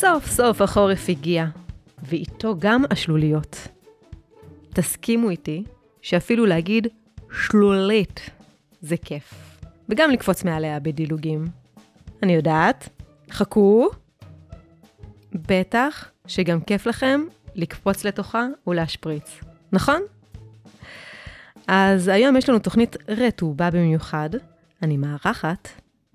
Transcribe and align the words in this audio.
סוף 0.00 0.26
סוף 0.26 0.60
החורף 0.60 1.08
הגיע, 1.08 1.46
ואיתו 2.02 2.54
גם 2.58 2.82
השלוליות. 2.90 3.68
תסכימו 4.70 5.30
איתי 5.30 5.64
שאפילו 6.02 6.46
להגיד 6.46 6.86
שלולית 7.32 8.30
זה 8.80 8.96
כיף, 8.96 9.34
וגם 9.88 10.10
לקפוץ 10.10 10.44
מעליה 10.44 10.80
בדילוגים. 10.80 11.44
אני 12.22 12.32
יודעת, 12.32 12.88
חכו. 13.30 13.88
בטח 15.32 16.10
שגם 16.26 16.60
כיף 16.60 16.86
לכם 16.86 17.20
לקפוץ 17.54 18.04
לתוכה 18.04 18.46
ולהשפריץ, 18.66 19.40
נכון? 19.72 20.02
אז 21.66 22.08
היום 22.08 22.36
יש 22.36 22.48
לנו 22.48 22.58
תוכנית 22.58 22.96
רטובה 23.08 23.70
במיוחד. 23.70 24.30
אני 24.82 24.96
מארחת 24.96 25.68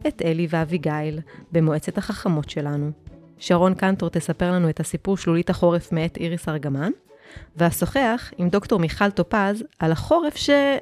את 0.08 0.22
אלי 0.22 0.48
ואביגיל 0.50 1.20
במועצת 1.52 1.98
החכמות 1.98 2.50
שלנו. 2.50 3.03
שרון 3.46 3.74
קנטור 3.74 4.10
תספר 4.10 4.52
לנו 4.52 4.70
את 4.70 4.80
הסיפור 4.80 5.18
שלולית 5.18 5.50
החורף 5.50 5.92
מאת 5.92 6.18
איריס 6.18 6.50
ארגמן, 6.50 6.92
ואשוחח 7.56 8.32
עם 8.38 8.50
דוקטור 8.50 8.80
מיכל 8.80 9.12
טופז 9.12 9.64
על 9.80 9.92
החורף 9.92 10.36
ש... 10.36 10.50
אה, 10.50 10.80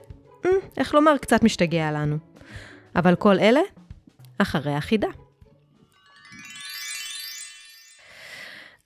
איך 0.77 0.93
לומר, 0.93 1.17
קצת 1.17 1.43
משתגע 1.43 1.91
לנו. 1.91 2.17
אבל 2.95 3.15
כל 3.15 3.39
אלה, 3.39 3.59
אחרי 4.37 4.73
החידה. 4.73 5.07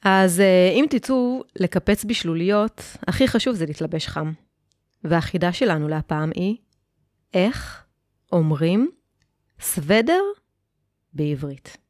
אז 0.04 0.40
אה, 0.40 0.70
אם 0.74 0.86
תצאו 0.90 1.44
לקפץ 1.56 2.06
בשלוליות, 2.06 2.82
הכי 3.08 3.28
חשוב 3.28 3.56
זה 3.56 3.66
להתלבש 3.66 4.08
חם. 4.08 4.32
והחידה 5.04 5.54
שלנו 5.54 5.88
להפעם 5.88 6.32
היא, 6.36 6.58
איך 7.34 7.84
אומרים 8.32 8.92
סוודר 9.60 10.22
בעברית. 11.14 11.85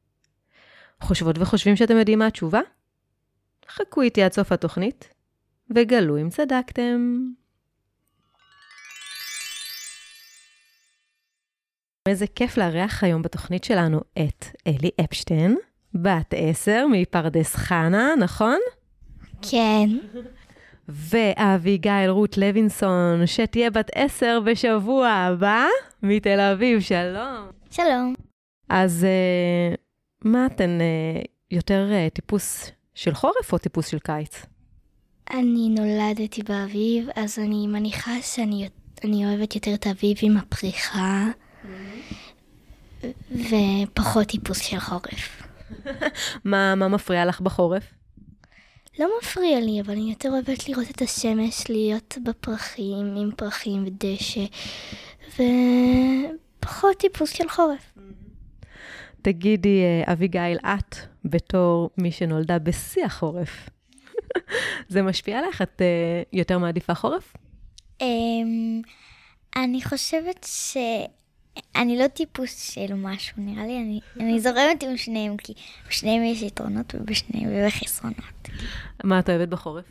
חושבות 1.01 1.35
וחושבים 1.39 1.75
שאתם 1.75 1.97
יודעים 1.97 2.19
מה 2.19 2.27
התשובה? 2.27 2.61
חכו 3.69 4.01
איתי 4.01 4.23
עד 4.23 4.33
סוף 4.33 4.51
התוכנית, 4.51 5.13
וגלו 5.75 6.21
אם 6.21 6.29
צדקתם. 6.29 7.19
איזה 12.07 12.27
כיף 12.27 12.57
לארח 12.57 13.03
היום 13.03 13.21
בתוכנית 13.21 13.63
שלנו 13.63 14.01
את 14.19 14.45
אלי 14.67 14.89
אפשטיין, 15.03 15.57
בת 15.93 16.33
עשר 16.38 16.85
מפרדס 16.91 17.55
חנה, 17.55 18.13
נכון? 18.19 18.59
כן. 19.41 19.89
ואביגיל 20.88 22.09
רות 22.09 22.38
לוינסון, 22.38 23.25
שתהיה 23.25 23.69
בת 23.69 23.91
עשר 23.95 24.39
בשבוע 24.45 25.07
הבא, 25.09 25.66
מתל 26.03 26.39
אביב, 26.39 26.79
שלום. 26.79 27.47
שלום. 27.71 28.13
אז 28.69 29.05
uh, 29.05 29.84
מה 30.26 30.45
אתן, 30.45 30.78
uh, 30.80 31.28
יותר 31.52 31.90
uh, 31.92 32.14
טיפוס 32.14 32.72
של 32.95 33.14
חורף 33.14 33.54
או 33.54 33.58
טיפוס 33.58 33.88
של 33.88 34.00
קיץ? 34.00 34.45
אני 35.31 35.70
נולדתי 35.70 36.44
באביב, 36.44 37.08
אז 37.16 37.40
אני 37.40 37.68
מניחה 37.68 38.22
שאני 38.22 38.70
אני 39.03 39.26
אוהבת 39.26 39.56
יותר 39.56 39.73
את 39.73 39.86
האביב 39.86 40.18
עם 40.22 40.38
הפריחה, 40.38 41.26
ופחות 43.31 44.28
טיפוס 44.28 44.59
של 44.59 44.80
חורף. 44.80 45.44
מה, 46.46 46.76
מה 46.76 46.88
מפריע 46.88 47.26
לך 47.26 47.42
בחורף? 47.42 47.84
לא 49.00 49.09
מפריע 49.22 49.59
לי, 49.59 49.81
אבל 49.81 49.94
אני 49.94 50.09
יותר 50.09 50.30
אוהבת 50.30 50.70
לראות 50.70 50.90
את 50.90 51.02
השמש, 51.02 51.70
להיות 51.70 52.18
בפרחים, 52.23 53.16
עם 53.18 53.31
פרחים 53.38 53.86
ודשא, 53.86 54.46
ופחות 55.30 56.98
טיפוס 56.98 57.30
של 57.30 57.50
חורף. 57.50 57.94
תגידי, 59.25 59.81
אה, 59.84 60.13
אביגיל, 60.13 60.58
את, 60.66 60.96
בתור 61.25 61.90
מי 61.97 62.12
שנולדה 62.12 62.59
בשיא 62.59 63.06
החורף, 63.06 63.69
זה 64.90 65.02
משפיע 65.02 65.40
עליך? 65.40 65.62
את 65.62 65.81
uh, 65.81 66.28
יותר 66.34 66.58
מעדיפה 66.58 66.94
חורף? 66.94 67.34
Um, 68.00 68.06
אני 69.56 69.81
חושבת 69.81 70.47
ש... 70.50 70.78
אני 71.75 71.97
לא 71.97 72.08
טיפוס 72.08 72.72
של 72.72 72.94
משהו, 72.94 73.38
נראה 73.38 73.66
לי, 73.66 73.78
אני, 73.78 74.00
אני 74.19 74.40
זורמת 74.40 74.84
עם 74.84 74.97
שניהם, 74.97 75.38
כי 75.38 75.53
בשניהם 75.90 76.24
יש 76.24 76.41
יתרונות 76.41 76.96
ובשניהם 76.96 77.68
יש 77.68 77.74
חסרונות. 77.74 78.50
מה 79.03 79.19
את 79.19 79.30
אוהבת 79.30 79.47
בחורף? 79.47 79.85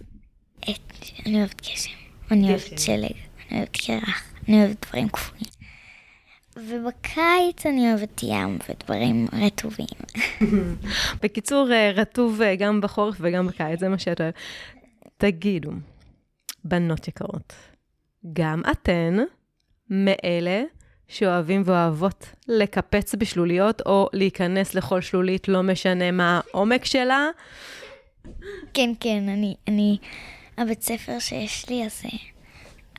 את, 0.60 0.94
אני 1.26 1.38
אוהבת 1.38 1.60
גשם, 1.62 1.90
אני 2.30 2.48
אוהבת 2.50 2.78
שלג, 2.78 3.16
אני 3.50 3.58
אוהבת 3.58 3.76
קרח, 3.76 4.22
אני 4.48 4.64
אוהבת 4.64 4.86
דברים 4.86 5.08
קפואים. 5.08 5.53
ובקיץ 6.56 7.66
אני 7.66 7.90
אוהבת 7.92 8.22
ים 8.22 8.58
ודברים 8.68 9.26
רטובים. 9.32 9.86
בקיצור, 11.22 11.72
אה, 11.72 11.90
רטוב 11.94 12.42
אה, 12.42 12.56
גם 12.56 12.80
בחורף 12.80 13.16
וגם 13.20 13.46
בקיץ, 13.46 13.80
זה 13.80 13.88
מה 13.88 13.98
שאת 13.98 14.20
אוהבת. 14.20 14.34
תגידו, 15.16 15.70
בנות 16.64 17.08
יקרות, 17.08 17.52
גם 18.32 18.62
אתן 18.70 19.16
מאלה 19.90 20.62
שאוהבים 21.08 21.62
ואוהבות 21.64 22.26
לקפץ 22.48 23.14
בשלוליות, 23.14 23.82
או 23.86 24.08
להיכנס 24.12 24.74
לכל 24.74 25.00
שלולית, 25.00 25.48
לא 25.48 25.62
משנה 25.62 26.10
מה 26.10 26.40
העומק 26.50 26.84
שלה? 26.84 27.28
כן, 28.74 28.90
כן, 29.00 29.28
אני, 29.28 29.54
אני, 29.68 29.98
הבית 30.58 30.82
ספר 30.82 31.18
שיש 31.18 31.68
לי, 31.68 31.84
אז 31.86 32.02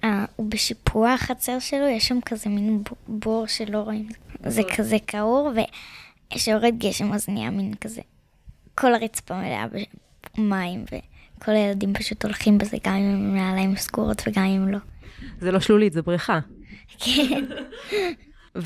uh, 0.03 0.07
הוא 0.35 0.50
בשיפוע 0.50 1.13
החצר 1.13 1.59
שלו, 1.59 1.88
יש 1.88 2.07
שם 2.07 2.19
כזה 2.25 2.50
מין 2.50 2.83
בור 3.07 3.47
שלא 3.47 3.78
רואים. 3.78 4.07
זה 4.45 4.61
כזה 4.78 4.97
קעור, 5.06 5.51
וכשיורד 6.29 6.73
גשם 6.78 7.13
אז 7.13 7.29
נהיה 7.29 7.50
מין 7.50 7.73
כזה, 7.73 8.01
כל 8.75 8.94
הרצפה 8.94 9.35
מלאה 9.38 9.66
במים, 10.38 10.85
וכל 10.85 11.51
הילדים 11.51 11.94
פשוט 11.94 12.25
הולכים 12.25 12.57
בזה, 12.57 12.78
גם 12.83 12.94
אם 12.94 13.13
הם 13.13 13.35
נעליים 13.35 13.75
סגורות 13.75 14.22
וגם 14.28 14.44
אם 14.44 14.67
לא. 14.67 14.79
זה 15.39 15.51
לא 15.51 15.59
שלולית, 15.59 15.94
זה 15.94 16.01
בריכה. 16.01 16.39
כן. 17.00 17.44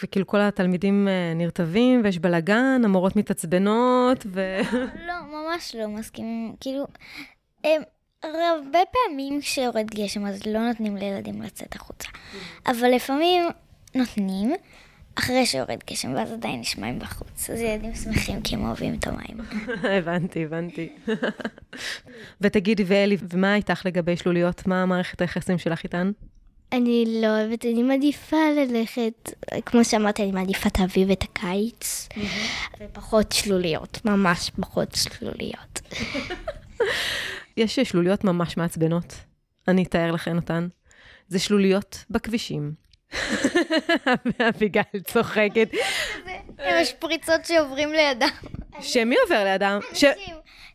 וכאילו 0.00 0.26
כל 0.26 0.40
התלמידים 0.40 1.08
אה, 1.08 1.32
נרטבים, 1.34 2.00
ויש 2.04 2.18
בלאגן, 2.18 2.82
המורות 2.84 3.16
מתעצבנות, 3.16 4.26
ו... 4.26 4.60
לא, 5.06 5.14
ממש 5.26 5.74
לא 5.78 5.88
מסכימים. 5.88 6.54
כאילו, 6.60 6.86
הרבה 8.22 8.78
פעמים 8.92 9.40
כשיורד 9.40 9.86
גשם, 9.94 10.26
אז 10.26 10.46
לא 10.46 10.68
נותנים 10.68 10.96
לילדים 10.96 11.42
לצאת 11.42 11.74
החוצה. 11.74 12.08
אבל 12.66 12.90
לפעמים 12.94 13.42
נותנים, 13.94 14.52
אחרי 15.14 15.46
שיורד 15.46 15.78
גשם, 15.90 16.14
ואז 16.14 16.32
עדיין 16.32 16.60
יש 16.60 16.78
מים 16.78 16.98
בחוץ. 16.98 17.50
אז 17.50 17.60
ילדים 17.60 17.94
שמחים 17.94 18.42
כי 18.42 18.54
הם 18.54 18.64
אוהבים 18.66 18.94
את 18.94 19.06
המים. 19.06 19.36
הבנתי, 19.98 20.44
הבנתי. 20.44 20.88
ותגידי, 22.40 22.84
ואלי, 22.86 23.16
ומה 23.30 23.54
איתך 23.54 23.82
לגבי 23.84 24.16
שלוליות? 24.16 24.66
מה 24.66 24.86
מערכת 24.86 25.20
היחסים 25.20 25.58
שלך 25.58 25.84
איתן? 25.84 26.10
אני 26.72 27.04
לא 27.22 27.26
אוהבת, 27.26 27.64
אני 27.64 27.82
מעדיפה 27.82 28.36
ללכת, 28.56 29.32
כמו 29.66 29.84
שאמרתי, 29.84 30.22
אני 30.22 30.32
מעדיפה 30.32 30.68
את 30.68 30.78
האביב 30.78 31.08
ואת 31.08 31.22
הקיץ, 31.22 32.08
ופחות 32.80 33.32
שלוליות, 33.32 34.00
ממש 34.04 34.50
פחות 34.60 34.94
שלוליות. 34.94 35.80
יש 37.56 37.80
שלוליות 37.80 38.24
ממש 38.24 38.56
מעצבנות, 38.56 39.14
אני 39.68 39.82
אתאר 39.82 40.12
לכן 40.12 40.36
אותן. 40.36 40.68
זה 41.28 41.38
שלוליות 41.38 42.04
בכבישים. 42.10 42.72
אביגיל 44.48 44.82
צוחקת. 45.04 45.68
הם 46.58 46.82
השפריצות 46.82 47.44
שעוברים 47.44 47.92
לידם. 47.92 48.28
שמי 48.80 49.16
עובר 49.24 49.44
לידם? 49.44 49.78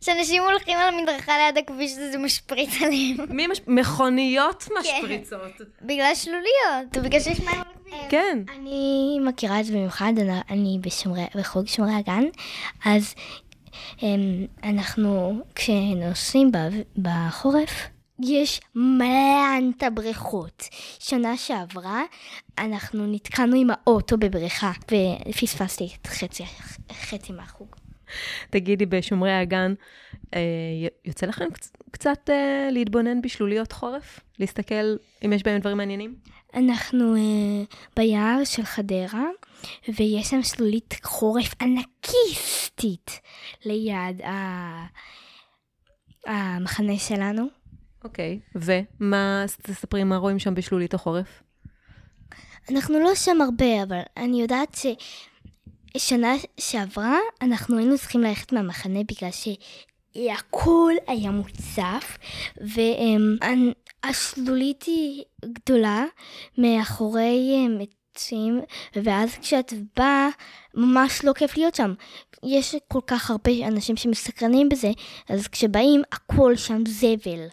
שאנשים 0.00 0.42
הולכים 0.42 0.76
על 0.76 0.94
המדרכה 0.94 1.32
ליד 1.38 1.58
הכביש, 1.58 1.92
זה 1.92 2.18
משפריץ 2.18 2.82
עליהם. 2.82 3.16
מי 3.28 3.46
מש... 3.46 3.60
מכוניות 3.66 4.62
כן. 4.62 4.74
משפריצות. 4.80 5.60
בגלל 5.82 6.14
שלוליות, 6.14 6.96
בגלל 7.02 7.20
שיש 7.20 7.40
מים 7.40 7.48
על 7.48 7.60
הכביש. 7.60 7.94
כן. 8.08 8.38
אני 8.56 9.18
מכירה 9.24 9.60
את 9.60 9.64
זה 9.64 9.72
במיוחד, 9.72 10.12
אני 10.50 10.78
בחוג 11.34 11.66
שומרי 11.66 11.94
הגן, 11.94 12.24
אז 12.84 13.14
אנחנו, 14.62 15.40
כשנוסעים 15.54 16.50
בחורף, 16.98 17.88
יש 18.24 18.60
מלא 18.74 19.70
את 19.76 19.82
הבריכות. 19.82 20.68
שנה 20.98 21.36
שעברה, 21.36 22.02
אנחנו 22.58 23.06
נתקענו 23.06 23.56
עם 23.56 23.68
האוטו 23.70 24.16
בבריכה, 24.16 24.72
ופספסתי 25.28 25.88
את 26.02 26.06
חצי, 26.06 26.44
חצי 26.92 27.32
מהחוג. 27.32 27.68
תגידי, 28.50 28.86
בשומרי 28.86 29.32
הגן, 29.32 29.74
יוצא 31.04 31.26
לכם 31.26 31.44
קצת 31.90 32.30
אה, 32.30 32.68
להתבונן 32.72 33.22
בשלוליות 33.22 33.72
חורף? 33.72 34.20
להסתכל 34.38 34.96
אם 35.24 35.32
יש 35.32 35.42
בהם 35.42 35.60
דברים 35.60 35.76
מעניינים? 35.76 36.14
אנחנו 36.54 37.14
אה, 37.16 37.64
ביער 37.96 38.44
של 38.44 38.62
חדרה, 38.62 39.24
ויש 39.88 40.30
שם 40.30 40.42
שלולית 40.42 40.94
חורף 41.02 41.54
ענקיסטית 41.60 43.20
ליד 43.64 44.20
המחנה 46.26 46.98
שלנו. 46.98 47.46
אוקיי, 48.04 48.40
okay. 48.56 48.58
ומה, 49.00 49.44
תספרי 49.62 50.04
מה 50.04 50.16
רואים 50.16 50.38
שם 50.38 50.54
בשלולית 50.54 50.94
החורף? 50.94 51.42
אנחנו 52.70 52.98
לא 52.98 53.14
שם 53.14 53.40
הרבה, 53.40 53.82
אבל 53.82 54.00
אני 54.16 54.42
יודעת 54.42 54.74
ש... 54.74 54.86
שנה 55.98 56.34
שעברה 56.60 57.18
אנחנו 57.42 57.78
היינו 57.78 57.98
צריכים 57.98 58.20
ללכת 58.20 58.52
מהמחנה 58.52 59.00
בגלל 59.08 59.30
שהכל 60.16 60.92
היה 61.06 61.30
מוצף, 61.30 62.18
והשלולית 64.04 64.82
היא 64.82 65.24
גדולה 65.44 66.04
מאחורי 66.58 67.66
עצים, 68.16 68.60
ואז 68.94 69.38
כשאת 69.38 69.72
באה, 69.96 70.28
ממש 70.74 71.24
לא 71.24 71.32
כיף 71.32 71.56
להיות 71.56 71.74
שם. 71.74 71.94
יש 72.44 72.74
כל 72.88 73.00
כך 73.06 73.30
הרבה 73.30 73.50
אנשים 73.66 73.96
שמסקרנים 73.96 74.68
בזה, 74.68 74.90
אז 75.28 75.48
כשבאים, 75.48 76.02
הכל 76.12 76.56
שם 76.56 76.82
זבל. 76.88 77.46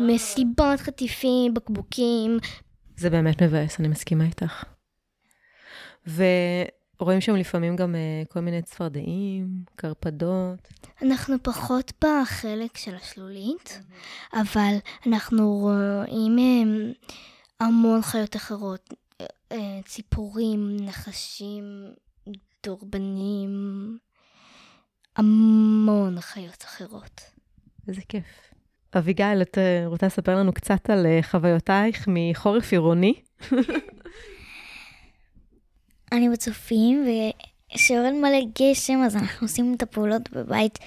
מסיבות, 0.00 0.80
חטיפים, 0.80 1.54
בקבוקים. 1.54 2.38
זה 2.96 3.10
באמת 3.10 3.42
מבאס, 3.42 3.80
אני 3.80 3.88
מסכימה 3.88 4.24
איתך. 4.24 4.64
ורואים 7.00 7.20
שם 7.20 7.34
לפעמים 7.36 7.76
גם 7.76 7.94
uh, 7.94 8.32
כל 8.32 8.40
מיני 8.40 8.62
צפרדעים, 8.62 9.64
קרפדות. 9.76 10.68
אנחנו 11.02 11.36
פחות 11.42 11.92
בחלק 12.04 12.76
של 12.76 12.94
השלולית, 12.94 13.80
אבל 14.32 14.74
אנחנו 15.06 15.50
רואים 15.50 16.36
um, 16.38 17.10
המון 17.60 18.02
חיות 18.02 18.36
אחרות. 18.36 18.94
אה, 19.52 19.80
ציפורים, 19.84 20.76
נחשים, 20.80 21.64
דורבנים, 22.66 23.50
המון 25.16 26.20
חיות 26.20 26.64
אחרות. 26.64 27.20
איזה 27.88 28.00
כיף. 28.08 28.24
אביגיל, 28.96 29.42
את 29.42 29.58
רוצה 29.86 30.06
לספר 30.06 30.36
לנו 30.36 30.52
קצת 30.52 30.90
על 30.90 31.06
חוויותייך 31.22 32.08
מחורף 32.08 32.72
עירוני? 32.72 33.14
אני 36.12 36.28
בצופים, 36.28 37.06
וכשיורד 37.72 38.12
מלא 38.12 38.40
גשם, 38.60 39.02
אז 39.02 39.16
אנחנו 39.16 39.44
עושים 39.44 39.74
את 39.74 39.82
הפעולות 39.82 40.30
בבית. 40.32 40.78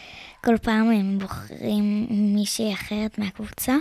כל 0.43 0.57
פעם 0.57 0.91
הם 0.91 1.19
בוחרים 1.19 2.07
מישהי 2.09 2.73
אחרת 2.73 3.17
מהקבוצה, 3.19 3.75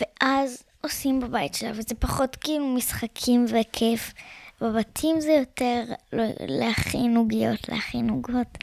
ואז 0.00 0.62
עושים 0.80 1.20
בבית 1.20 1.54
שלה, 1.54 1.70
וזה 1.74 1.94
פחות 1.98 2.36
כאילו 2.36 2.66
משחקים 2.66 3.44
וכיף. 3.48 4.12
בבתים 4.60 5.20
זה 5.20 5.32
יותר 5.32 5.82
לא, 6.12 6.24
להכין 6.40 7.16
עוגיות, 7.16 7.68
להכין 7.68 8.10
עוגות, 8.10 8.58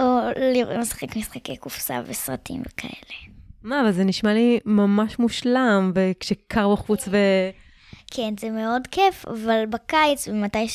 או 0.00 0.18
לשחק 0.78 1.16
משחקי 1.16 1.56
קופסה 1.56 2.00
וסרטים 2.06 2.62
וכאלה. 2.66 3.18
מה, 3.62 3.80
אבל 3.80 3.92
זה 3.92 4.04
נשמע 4.04 4.34
לי 4.34 4.60
ממש 4.64 5.18
מושלם, 5.18 5.92
וכשקר 5.94 6.72
בחוץ 6.72 7.08
ו... 7.08 7.16
כן, 8.10 8.34
זה 8.40 8.50
מאוד 8.50 8.86
כיף, 8.86 9.24
אבל 9.28 9.64
בקיץ, 9.70 10.28
ומתי 10.28 10.68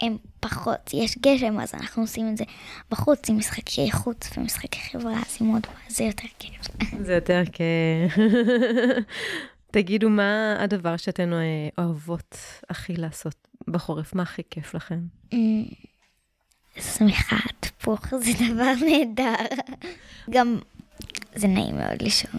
שהם 0.00 0.16
פחות, 0.40 0.90
יש 0.94 1.18
גשם, 1.18 1.60
אז 1.60 1.74
אנחנו 1.74 2.02
עושים 2.02 2.28
את 2.28 2.36
זה 2.36 2.44
בחוץ, 2.90 3.30
עם 3.30 3.38
משחקי 3.38 3.92
חוץ 3.92 4.30
ומשחקי 4.36 4.80
חברה, 4.92 5.12
אז 5.12 5.36
עם 5.40 5.48
עוד, 5.48 5.66
זה 5.88 6.04
יותר 6.04 6.28
כיף. 6.38 6.68
זה 7.00 7.14
יותר 7.14 7.42
כיף. 7.52 8.24
תגידו, 9.70 10.10
מה 10.10 10.56
הדבר 10.60 10.96
שאתן 10.96 11.32
אה, 11.32 11.38
אוהבות 11.78 12.36
הכי 12.70 12.96
לעשות 12.96 13.48
בחורף? 13.68 14.14
מה 14.14 14.22
הכי 14.22 14.42
כיף 14.50 14.74
לכם? 14.74 15.00
שמחה, 16.80 17.36
תפוח 17.60 18.14
זה 18.18 18.30
דבר 18.52 18.72
נהדר. 18.86 19.44
גם 20.30 20.58
זה 21.34 21.48
נעים 21.48 21.76
מאוד 21.76 22.02
לישון. 22.02 22.30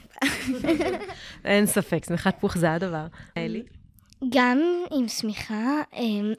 אין 1.45 1.65
ספק, 1.65 2.05
שמחת 2.05 2.39
פוך 2.39 2.57
זה 2.57 2.73
הדבר. 2.73 3.07
אלי? 3.37 3.63
גם 4.29 4.59
עם 4.91 5.07
שמיכה, 5.07 5.81
אמ, 5.93 6.33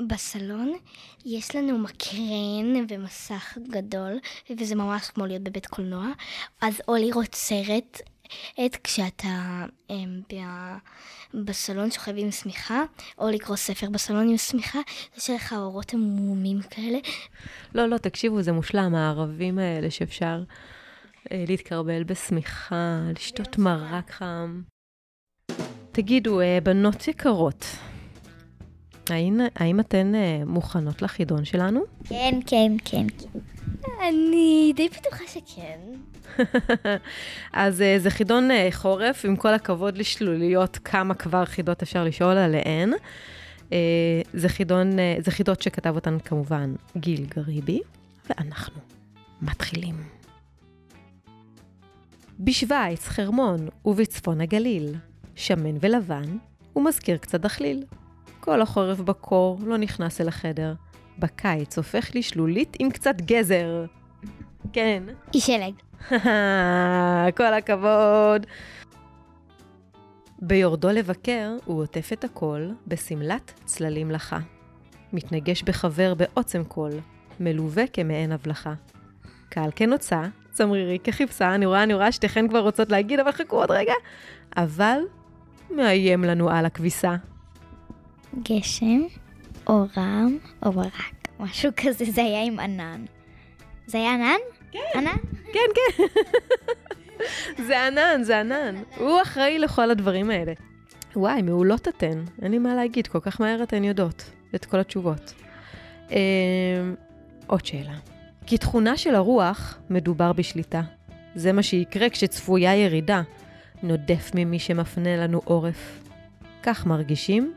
בסלון 0.00 0.72
יש 1.24 1.56
לנו 1.56 1.78
מקרן 1.78 2.84
ומסך 2.88 3.58
גדול, 3.68 4.18
וזה 4.50 4.74
ממש 4.74 5.08
כמו 5.08 5.26
להיות 5.26 5.42
בבית 5.42 5.66
קולנוע. 5.66 6.06
אז 6.60 6.80
או 6.88 6.94
לראות 6.96 7.34
סרט 7.34 8.00
עת 8.56 8.76
כשאתה 8.84 9.64
הם, 9.90 10.22
בסלון 11.34 11.90
שוכב 11.90 12.12
עם 12.16 12.30
שמיכה, 12.30 12.82
או 13.18 13.28
לקרוא 13.28 13.56
ספר 13.56 13.90
בסלון 13.90 14.28
עם 14.28 14.36
שמיכה, 14.36 14.78
יש 15.16 15.30
לך 15.30 15.52
אורות 15.52 15.94
עמומים 15.94 16.62
כאלה. 16.70 16.98
לא, 17.74 17.86
לא, 17.86 17.98
תקשיבו, 17.98 18.42
זה 18.42 18.52
מושלם, 18.52 18.94
הערבים 18.94 19.58
האלה 19.58 19.90
שאפשר 19.90 20.42
אה, 21.32 21.44
להתקרבל 21.48 22.04
בשמיכה, 22.04 23.00
לשתות 23.16 23.58
מרק 23.58 24.10
חם. 24.10 24.62
תגידו, 25.92 26.40
אה, 26.40 26.58
בנות 26.62 27.08
יקרות, 27.08 27.66
האם, 29.10 29.40
האם 29.56 29.80
אתן 29.80 30.14
אה, 30.14 30.42
מוכנות 30.46 31.02
לחידון 31.02 31.44
שלנו? 31.44 31.80
כן, 32.04 32.38
כן, 32.46 32.72
כן. 32.84 33.06
אני 34.08 34.72
די 34.76 34.88
בטוחה 34.88 35.24
שכן. 35.26 35.78
אז 37.52 37.80
uh, 37.80 38.02
זה 38.02 38.10
חידון 38.10 38.50
uh, 38.50 38.74
חורף, 38.74 39.24
עם 39.24 39.36
כל 39.36 39.54
הכבוד 39.54 39.98
לשלוליות, 39.98 40.78
כמה 40.84 41.14
כבר 41.14 41.44
חידות 41.44 41.82
אפשר 41.82 42.04
לשאול 42.04 42.36
עליהן. 42.36 42.92
Uh, 42.92 43.72
זה, 44.32 44.48
חידון, 44.48 44.90
uh, 44.92 45.24
זה 45.24 45.30
חידות 45.30 45.62
שכתב 45.62 45.94
אותן 45.94 46.18
כמובן 46.18 46.74
גיל 46.96 47.26
גריבי, 47.36 47.80
ואנחנו 48.30 48.80
מתחילים. 49.42 49.94
בשוויץ, 52.40 53.08
חרמון 53.08 53.68
ובצפון 53.84 54.40
הגליל, 54.40 54.94
שמן 55.34 55.76
ולבן, 55.80 56.36
ומזכיר 56.76 57.16
קצת 57.16 57.40
דחליל. 57.40 57.84
כל 58.40 58.62
החורף 58.62 59.00
בקור 59.00 59.58
לא 59.64 59.76
נכנס 59.76 60.20
אל 60.20 60.28
החדר. 60.28 60.74
בקיץ 61.18 61.78
הופך 61.78 62.14
לי 62.14 62.22
שלולית 62.22 62.76
עם 62.78 62.90
קצת 62.90 63.20
גזר. 63.20 63.84
כן. 64.72 65.02
אי 65.34 65.40
שלג. 65.40 65.72
כל 67.36 67.54
הכבוד. 67.54 68.46
ביורדו 70.38 70.88
לבקר, 70.88 71.56
הוא 71.64 71.82
עוטף 71.82 72.12
את 72.12 72.24
הכל 72.24 72.68
בשמלת 72.86 73.52
צללים 73.64 74.10
לחה. 74.10 74.38
מתנגש 75.12 75.62
בחבר 75.62 76.14
בעוצם 76.14 76.64
קול, 76.64 76.92
מלווה 77.40 77.86
כמעין 77.86 78.32
הבלחה. 78.32 78.74
קהל 79.48 79.70
כנוצה, 79.76 80.22
צמרירי 80.52 80.98
ככבשה, 80.98 81.54
אני 81.54 81.66
רואה, 81.66 81.82
אני 81.82 81.94
רואה 81.94 82.12
שתיכן 82.12 82.48
כבר 82.48 82.58
רוצות 82.58 82.90
להגיד, 82.90 83.20
אבל 83.20 83.32
חכו 83.32 83.56
עוד 83.56 83.70
רגע. 83.70 83.92
אבל 84.56 84.98
מאיים 85.70 86.24
לנו 86.24 86.50
על 86.50 86.66
הכביסה. 86.66 87.16
גשם, 88.42 89.02
או 89.66 89.84
רעם, 89.96 90.38
או 90.66 90.72
ברק. 90.72 90.92
משהו 91.40 91.70
כזה, 91.76 92.04
זה 92.04 92.22
היה 92.22 92.44
עם 92.44 92.58
ענן. 92.58 93.04
זה 93.86 93.98
היה 93.98 94.14
ענן? 94.14 94.38
כן. 94.72 94.78
ענן? 94.94 95.16
כן, 95.52 95.60
כן. 95.74 96.04
זה 97.66 97.86
ענן, 97.86 98.22
זה 98.22 98.40
ענן. 98.40 98.74
הוא 98.96 99.22
אחראי 99.22 99.58
לכל 99.58 99.90
הדברים 99.90 100.30
האלה. 100.30 100.52
וואי, 101.16 101.42
מעולות 101.42 101.88
אתן. 101.88 102.24
אין 102.42 102.50
לי 102.50 102.58
מה 102.58 102.74
להגיד, 102.74 103.06
כל 103.06 103.20
כך 103.20 103.40
מהר 103.40 103.62
אתן 103.62 103.84
יודעות 103.84 104.30
את 104.54 104.64
כל 104.64 104.80
התשובות. 104.80 105.32
אה, 106.10 106.16
עוד 107.46 107.66
שאלה. 107.66 107.94
כתכונה 108.46 108.96
של 108.96 109.14
הרוח, 109.14 109.78
מדובר 109.90 110.32
בשליטה. 110.32 110.82
זה 111.34 111.52
מה 111.52 111.62
שיקרה 111.62 112.10
כשצפויה 112.10 112.74
ירידה. 112.74 113.22
נודף 113.82 114.30
ממי 114.34 114.58
שמפנה 114.58 115.16
לנו 115.16 115.40
עורף. 115.44 116.02
כך 116.62 116.86
מרגישים 116.86 117.52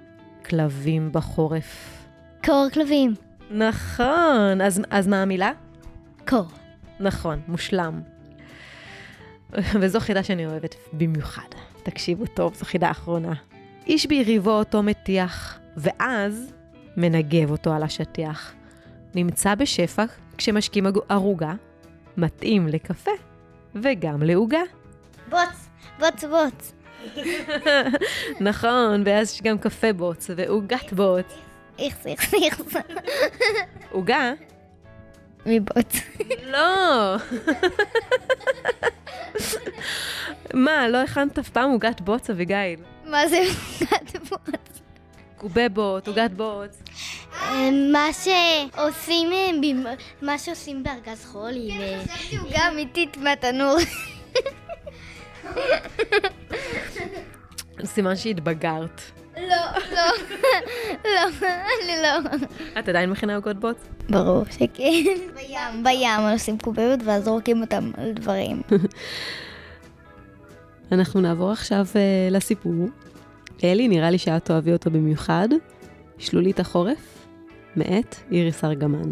כלבים 0.45 1.11
בחורף. 1.11 1.99
קור 2.45 2.67
כלבים. 2.73 3.13
נכון, 3.51 4.61
אז, 4.61 4.81
אז 4.89 5.07
מה 5.07 5.21
המילה? 5.21 5.51
קור. 6.27 6.45
נכון, 6.99 7.39
מושלם. 7.47 8.01
וזו 9.81 9.99
חידה 9.99 10.23
שאני 10.23 10.45
אוהבת 10.45 10.75
במיוחד. 10.93 11.47
תקשיבו 11.83 12.25
טוב, 12.25 12.55
זו 12.55 12.65
חידה 12.65 12.91
אחרונה. 12.91 13.33
איש 13.87 14.05
ביריבו 14.05 14.51
אותו 14.51 14.83
מטיח, 14.83 15.59
ואז 15.77 16.53
מנגב 16.97 17.51
אותו 17.51 17.73
על 17.73 17.83
השטיח. 17.83 18.53
נמצא 19.15 19.55
בשפע 19.55 20.05
כשמשקים 20.37 20.85
ערוגה, 21.09 21.53
מתאים 22.17 22.67
לקפה 22.67 23.11
וגם 23.75 24.23
לעוגה. 24.23 24.61
בוץ, 25.29 25.69
בוץ, 25.99 26.23
בוץ. 26.23 26.73
נכון, 28.49 29.03
ואז 29.05 29.33
יש 29.33 29.41
גם 29.41 29.57
קפה 29.57 29.93
בוץ 29.93 30.29
ועוגת 30.35 30.93
בוץ. 30.93 31.25
איכס, 31.79 32.07
איכס, 32.07 32.33
איכס. 32.33 32.73
עוגה? 33.91 34.33
מבוץ. 35.45 35.95
לא. 36.43 37.15
מה, 40.53 40.87
לא 40.87 40.97
הכנת 40.97 41.39
אף 41.39 41.49
פעם 41.49 41.71
עוגת 41.71 42.01
בוץ, 42.01 42.29
אביגיל? 42.29 42.79
מה 43.05 43.27
זה 43.27 43.39
עוגת 43.81 44.29
בוץ? 44.29 44.81
קובי 45.37 45.69
בוץ, 45.69 46.07
עוגת 46.07 46.31
בוץ. 46.31 46.81
אמ, 47.51 47.91
מה 47.91 48.07
שעושים, 48.13 49.31
אה, 49.31 49.49
מה 50.21 50.37
שעושים 50.37 50.83
בארגז 50.83 51.25
חול 51.25 51.51
עם... 51.55 51.77
כן, 51.77 51.99
חשבתי 52.07 52.37
עוגה 52.37 52.67
אמיתית 52.67 53.17
מהתנור. 53.17 53.77
סימן 57.85 58.15
שהתבגרת. 58.15 59.01
לא. 59.37 59.55
לא, 59.91 60.01
לא, 61.05 61.49
אני 61.83 62.01
לא. 62.03 62.47
את 62.79 62.89
עדיין 62.89 63.09
מכינה 63.09 63.35
עוגות 63.35 63.59
בוץ? 63.59 63.87
ברור 64.09 64.43
שכן. 64.51 65.03
בים, 65.35 65.83
בים, 65.83 66.19
עושים 66.33 66.57
קוביות 66.57 66.99
ואז 67.05 67.23
זורקים 67.23 67.61
אותם 67.61 67.91
על 67.97 68.11
דברים. 68.11 68.61
אנחנו 70.91 71.21
נעבור 71.21 71.51
עכשיו 71.51 71.85
uh, 71.93 72.33
לסיפור. 72.33 72.87
אלי, 73.63 73.87
נראה 73.87 74.09
לי 74.09 74.17
שאת 74.17 74.45
תאהבי 74.45 74.73
אותו 74.73 74.91
במיוחד. 74.91 75.47
שלולית 76.17 76.59
החורף, 76.59 77.25
מאת 77.75 78.15
איריס 78.31 78.63
ארגמן. 78.63 79.09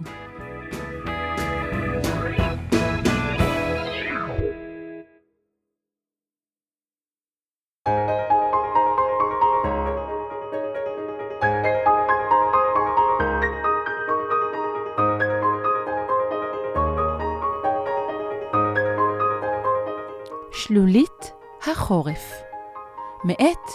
החורף, 21.88 22.34
מאת 23.24 23.68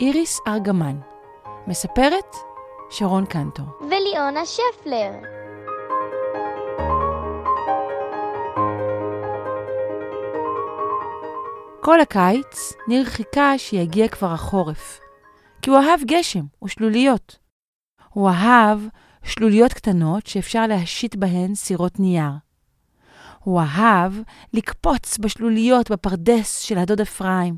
איריס 0.00 0.40
ארגמן, 0.46 1.00
מספרת 1.66 2.36
שרון 2.90 3.26
קנטור. 3.26 3.66
וליאונה 3.80 4.40
שפלר. 4.46 5.12
כל 11.80 12.00
הקיץ 12.00 12.72
ניר 12.88 13.04
חיכה 13.04 13.58
שיגיע 13.58 14.08
כבר 14.08 14.32
החורף, 14.32 15.00
כי 15.62 15.70
הוא 15.70 15.78
אהב 15.78 16.00
גשם 16.04 16.44
ושלוליות. 16.64 17.38
הוא 18.08 18.28
אהב 18.28 18.78
שלוליות 19.22 19.72
קטנות 19.72 20.26
שאפשר 20.26 20.66
להשית 20.66 21.16
בהן 21.16 21.54
סירות 21.54 22.00
נייר. 22.00 22.47
הוא 23.48 23.60
אהב 23.60 24.12
לקפוץ 24.52 25.18
בשלוליות 25.18 25.90
בפרדס 25.90 26.58
של 26.58 26.78
הדוד 26.78 27.00
אפרים, 27.00 27.56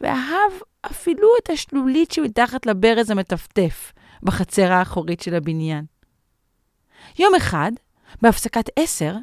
ואהב 0.00 0.52
אפילו 0.86 1.28
את 1.42 1.50
השלולית 1.50 2.12
שמתחת 2.12 2.66
לברז 2.66 3.10
המטפטף 3.10 3.92
בחצר 4.22 4.72
האחורית 4.72 5.20
של 5.20 5.34
הבניין. 5.34 5.84
יום 7.18 7.34
אחד, 7.34 7.72
בהפסקת 8.22 8.64
עשר, 8.76 9.16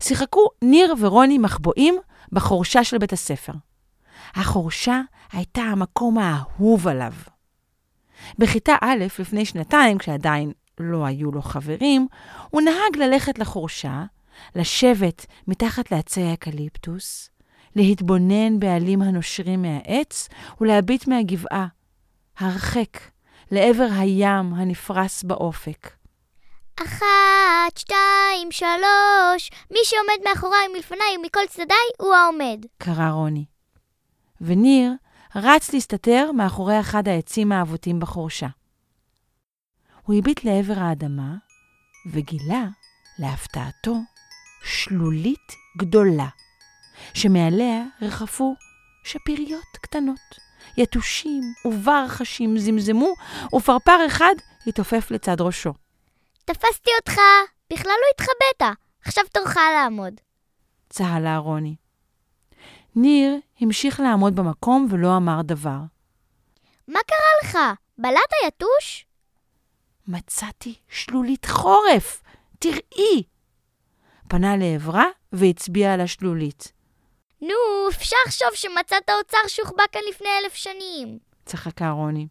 שיחקו 0.00 0.48
ניר 0.62 0.94
ורוני 0.98 1.38
מחבואים 1.38 1.94
בחורשה 2.32 2.84
של 2.84 2.98
בית 2.98 3.12
הספר. 3.12 3.52
החורשה 4.34 5.00
הייתה 5.32 5.62
המקום 5.62 6.18
האהוב 6.18 6.88
עליו. 6.88 7.12
בכיתה 8.38 8.74
א', 8.80 9.04
לפני 9.20 9.44
שנתיים, 9.44 9.98
כשעדיין 9.98 10.52
לא 10.80 11.06
היו 11.06 11.32
לו 11.32 11.42
חברים, 11.42 12.08
הוא 12.50 12.62
נהג 12.62 12.96
ללכת 12.96 13.38
לחורשה, 13.38 14.04
לשבת 14.54 15.26
מתחת 15.48 15.92
לעצי 15.92 16.22
האקליפטוס, 16.22 17.30
להתבונן 17.76 18.58
בעלים 18.58 19.02
הנושרים 19.02 19.62
מהעץ 19.62 20.28
ולהביט 20.60 21.08
מהגבעה, 21.08 21.66
הרחק, 22.38 22.98
לעבר 23.50 23.88
הים 23.98 24.54
הנפרס 24.54 25.22
באופק. 25.22 25.90
אחת, 26.76 27.76
שתיים, 27.76 28.50
שלוש, 28.50 29.50
מי 29.70 29.78
שעומד 29.84 30.28
מאחוריי 30.28 30.68
ומלפניי 30.68 31.16
ומכל 31.18 31.46
צדדיי 31.48 31.76
הוא 31.98 32.14
העומד. 32.14 32.66
קרא 32.78 33.10
רוני. 33.10 33.44
וניר 34.40 34.92
רץ 35.36 35.72
להסתתר 35.72 36.30
מאחורי 36.32 36.80
אחד 36.80 37.08
העצים 37.08 37.52
האבותים 37.52 38.00
בחורשה. 38.00 38.46
הוא 40.02 40.16
הביט 40.18 40.44
לעבר 40.44 40.78
האדמה 40.78 41.34
וגילה, 42.06 42.66
להפתעתו, 43.18 43.96
שלולית 44.64 45.52
גדולה, 45.78 46.28
שמעליה 47.14 47.84
רחפו 48.02 48.54
שפיריות 49.04 49.76
קטנות. 49.80 50.42
יתושים 50.76 51.42
וברחשים 51.64 52.58
זמזמו, 52.58 53.14
ופרפר 53.56 54.06
אחד 54.06 54.34
התעופף 54.66 55.10
לצד 55.10 55.40
ראשו. 55.40 55.72
תפסתי 56.44 56.90
אותך, 57.00 57.20
בכלל 57.72 57.92
לא 57.92 58.06
התחבאת, 58.14 58.76
עכשיו 59.04 59.24
תורך 59.32 59.56
לעמוד. 59.56 60.14
צהלה 60.90 61.36
רוני. 61.36 61.76
ניר 62.96 63.36
המשיך 63.60 64.00
לעמוד 64.00 64.36
במקום 64.36 64.86
ולא 64.90 65.16
אמר 65.16 65.42
דבר. 65.42 65.78
מה 66.88 67.00
קרה 67.06 67.42
לך? 67.42 67.58
בלעת 67.98 68.32
יתוש? 68.46 69.06
מצאתי 70.08 70.74
שלולית 70.88 71.46
חורף, 71.46 72.22
תראי! 72.58 73.22
פנה 74.32 74.56
לעברה 74.56 75.04
והצביע 75.32 75.94
על 75.94 76.00
השלולית. 76.00 76.72
נו, 77.40 77.54
אפשר 77.90 78.16
לחשוב 78.26 78.48
שמצאת 78.54 79.10
אוצר 79.10 79.38
שהוחבא 79.48 79.82
כאן 79.92 80.00
לפני 80.10 80.28
אלף 80.42 80.54
שנים. 80.54 81.18
צחקה 81.46 81.90
רוני. 81.90 82.28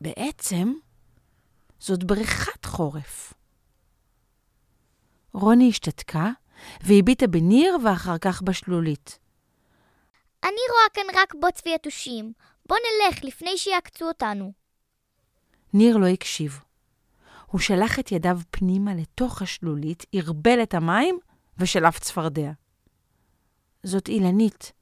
בעצם, 0.00 0.72
זאת 1.78 2.04
בריכת 2.04 2.64
חורף. 2.64 3.34
רוני 5.32 5.68
השתתקה 5.68 6.30
והביטה 6.80 7.26
בניר 7.26 7.76
ואחר 7.84 8.18
כך 8.18 8.42
בשלולית. 8.42 9.18
אני 10.44 10.60
רואה 10.70 10.88
כאן 10.94 11.20
רק 11.22 11.34
בוץ 11.40 11.60
ויתושים. 11.66 12.32
בוא 12.66 12.76
נלך 12.76 13.24
לפני 13.24 13.58
שיעקצו 13.58 14.08
אותנו. 14.08 14.52
ניר 15.74 15.96
לא 15.96 16.06
הקשיב. 16.06 16.60
הוא 17.50 17.60
שלח 17.60 17.98
את 17.98 18.12
ידיו 18.12 18.38
פנימה 18.50 18.94
לתוך 18.94 19.42
השלולית, 19.42 20.06
ערבל 20.12 20.62
את 20.62 20.74
המים 20.74 21.18
ושלף 21.58 21.98
צפרדע. 21.98 22.50
זאת 23.82 24.08
אילנית. 24.08 24.72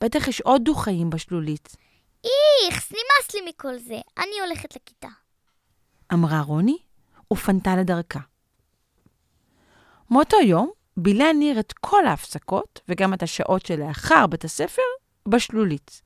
בטח 0.00 0.28
יש 0.28 0.40
עוד 0.40 0.64
דו-חיים 0.64 1.10
בשלולית, 1.10 1.76
איכס, 2.24 2.92
נמאס 2.92 3.34
לי 3.34 3.50
מכל 3.50 3.78
זה. 3.78 4.00
אני 4.18 4.40
הולכת 4.46 4.76
לכיתה. 4.76 5.08
אמרה 6.12 6.40
רוני, 6.40 6.78
ופנתה 7.32 7.76
לדרכה. 7.76 8.20
מאותו 10.10 10.36
יום 10.40 10.70
בילה 10.96 11.32
ניר 11.32 11.60
את 11.60 11.72
כל 11.72 12.06
ההפסקות, 12.06 12.80
וגם 12.88 13.14
את 13.14 13.22
השעות 13.22 13.66
שלאחר 13.66 14.26
בית 14.26 14.44
הספר, 14.44 14.82
בשלולית. 15.28 16.02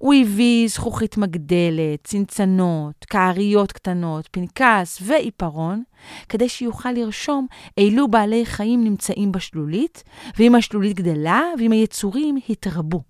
הוא 0.00 0.14
הביא 0.14 0.68
זכוכית 0.68 1.16
מגדלת, 1.16 2.04
צנצנות, 2.04 3.06
כעריות 3.10 3.72
קטנות, 3.72 4.28
פנקס 4.30 4.98
ועיפרון, 5.02 5.82
כדי 6.28 6.48
שיוכל 6.48 6.92
לרשום 6.92 7.46
אילו 7.78 8.08
בעלי 8.08 8.46
חיים 8.46 8.84
נמצאים 8.84 9.32
בשלולית, 9.32 10.02
ואם 10.38 10.54
השלולית 10.54 10.96
גדלה, 10.96 11.42
ואם 11.58 11.72
היצורים 11.72 12.38
התרבו. 12.48 13.02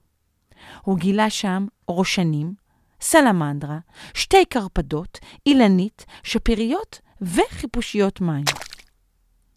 הוא 0.83 0.99
גילה 0.99 1.31
שם 1.31 1.67
ראשנים, 1.91 2.55
סלמנדרה, 3.01 3.79
שתי 4.15 4.45
קרפדות, 4.45 5.19
אילנית, 5.47 6.07
שפיריות 6.23 7.01
וחיפושיות 7.23 8.21
מים. 8.21 8.45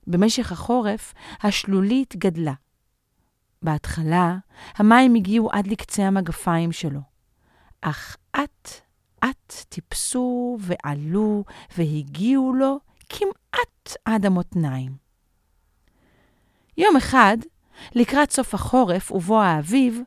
במשך 0.07 0.51
החורף 0.51 1.13
השלולית 1.43 2.15
גדלה. 2.15 2.53
בהתחלה 3.61 4.37
המים 4.75 5.15
הגיעו 5.15 5.49
עד 5.51 5.67
לקצה 5.67 6.03
המגפיים 6.03 6.71
שלו, 6.71 7.12
אך 7.85 8.17
אט-אט 8.31 9.53
טיפסו 9.69 10.57
ועלו 10.59 11.43
והגיעו 11.77 12.53
לו 12.53 12.79
כמעט 13.09 13.97
עד 14.05 14.25
המותניים. 14.25 14.91
יום 16.77 16.95
אחד, 16.95 17.37
לקראת 17.95 18.31
סוף 18.31 18.53
החורף 18.53 19.11
ובוא 19.11 19.41
האביב, 19.41 20.01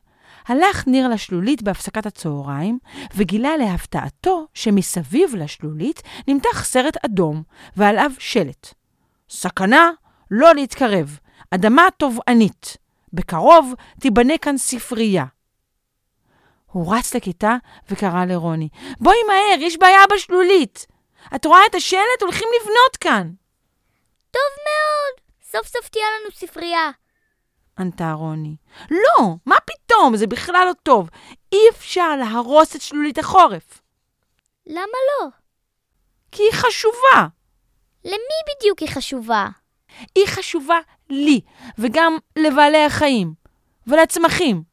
הלך 0.47 0.87
ניר 0.87 1.07
לשלולית 1.07 1.61
בהפסקת 1.61 2.05
הצהריים, 2.05 2.79
וגילה 3.15 3.57
להפתעתו 3.57 4.47
שמסביב 4.53 5.35
לשלולית 5.35 6.01
נמתח 6.27 6.63
סרט 6.63 7.05
אדום, 7.05 7.43
ועליו 7.75 8.11
שלט. 8.19 8.73
סכנה, 9.29 9.91
לא 10.31 10.55
להתקרב, 10.55 11.19
אדמה 11.51 11.87
טובענית. 11.97 12.77
בקרוב 13.13 13.73
תיבנה 13.99 14.37
כאן 14.37 14.57
ספרייה. 14.57 15.25
הוא 16.77 16.95
רץ 16.95 17.15
לכיתה 17.15 17.55
וקרא 17.89 18.25
לרוני, 18.25 18.69
בואי 18.99 19.17
מהר, 19.27 19.61
יש 19.61 19.77
בעיה 19.77 20.01
בשלולית. 20.13 20.87
את 21.35 21.45
רואה 21.45 21.65
את 21.69 21.75
השלט? 21.75 22.21
הולכים 22.21 22.47
לבנות 22.61 22.97
כאן. 22.99 23.31
טוב 24.31 24.51
מאוד, 24.65 25.21
סוף 25.51 25.67
סוף 25.67 25.89
תהיה 25.89 26.05
לנו 26.05 26.31
ספרייה. 26.31 26.91
ענתה 27.79 28.11
רוני. 28.11 28.55
לא, 28.91 29.35
מה 29.45 29.55
פתאום? 29.65 30.17
זה 30.17 30.27
בכלל 30.27 30.65
לא 30.67 30.73
טוב. 30.83 31.09
אי 31.51 31.69
אפשר 31.69 32.15
להרוס 32.15 32.75
את 32.75 32.81
שלולית 32.81 33.17
החורף. 33.17 33.81
למה 34.67 34.97
לא? 35.09 35.27
כי 36.31 36.43
היא 36.43 36.51
חשובה. 36.51 37.27
למי 38.05 38.37
בדיוק 38.49 38.79
היא 38.79 38.89
חשובה? 38.89 39.47
היא 40.15 40.27
חשובה 40.27 40.79
לי, 41.09 41.41
וגם 41.77 42.17
לבעלי 42.35 42.83
החיים, 42.85 43.33
ולצמחים. 43.87 44.66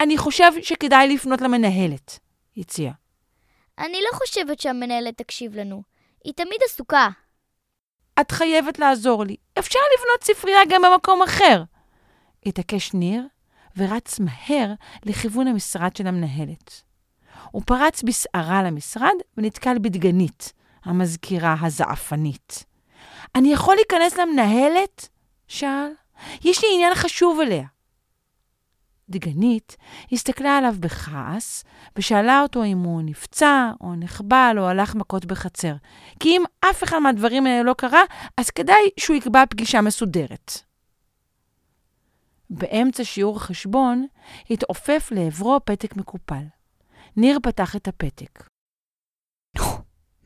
אני 0.00 0.18
חושב 0.18 0.52
שכדאי 0.62 1.14
לפנות 1.14 1.40
למנהלת, 1.40 2.18
הציע. 2.56 2.92
אני 3.78 3.98
לא 4.12 4.18
חושבת 4.18 4.60
שהמנהלת 4.60 5.18
תקשיב 5.18 5.56
לנו. 5.56 5.82
היא 6.24 6.32
תמיד 6.36 6.58
עסוקה. 6.64 7.08
את 8.20 8.30
חייבת 8.30 8.78
לעזור 8.78 9.24
לי. 9.24 9.36
אפשר 9.58 9.78
לבנות 9.98 10.24
ספרייה 10.24 10.60
גם 10.68 10.82
במקום 10.82 11.22
אחר. 11.22 11.62
התעקש 12.46 12.94
ניר 12.94 13.22
ורץ 13.76 14.20
מהר 14.20 14.72
לכיוון 15.04 15.46
המשרד 15.46 15.96
של 15.96 16.06
המנהלת. 16.06 16.82
הוא 17.50 17.62
פרץ 17.66 18.02
בסערה 18.02 18.62
למשרד 18.62 19.14
ונתקל 19.36 19.78
בדגנית, 19.78 20.52
המזכירה 20.84 21.54
הזעפנית. 21.62 22.64
אני 23.34 23.52
יכול 23.52 23.74
להיכנס 23.74 24.18
למנהלת? 24.18 25.08
שאל. 25.48 25.92
יש 26.44 26.64
לי 26.64 26.68
עניין 26.74 26.94
חשוב 26.94 27.40
אליה. 27.40 27.66
דגנית 29.10 29.76
הסתכלה 30.12 30.58
עליו 30.58 30.74
בכעס, 30.80 31.64
ושאלה 31.96 32.42
אותו 32.42 32.64
אם 32.64 32.78
הוא 32.78 33.02
נפצע, 33.04 33.70
או 33.80 33.94
נחבל, 33.94 34.56
או 34.58 34.68
הלך 34.68 34.94
מכות 34.94 35.24
בחצר. 35.24 35.74
כי 36.20 36.28
אם 36.28 36.42
אף 36.60 36.84
אחד 36.84 36.98
מהדברים 36.98 37.46
האלה 37.46 37.62
לא 37.62 37.74
קרה, 37.78 38.02
אז 38.36 38.50
כדאי 38.50 38.90
שהוא 39.00 39.16
יקבע 39.16 39.44
פגישה 39.50 39.80
מסודרת. 39.80 40.52
באמצע 42.50 43.04
שיעור 43.04 43.36
החשבון 43.36 44.06
התעופף 44.50 45.08
לעברו 45.14 45.60
פתק 45.64 45.96
מקופל. 45.96 46.44
ניר 47.16 47.38
פתח 47.42 47.76
את 47.76 47.88
הפתק. 47.88 48.48
נו, 49.58 49.64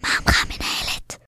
מה 0.03 0.09
אמרה 0.19 0.35
המנהלת? 0.43 1.27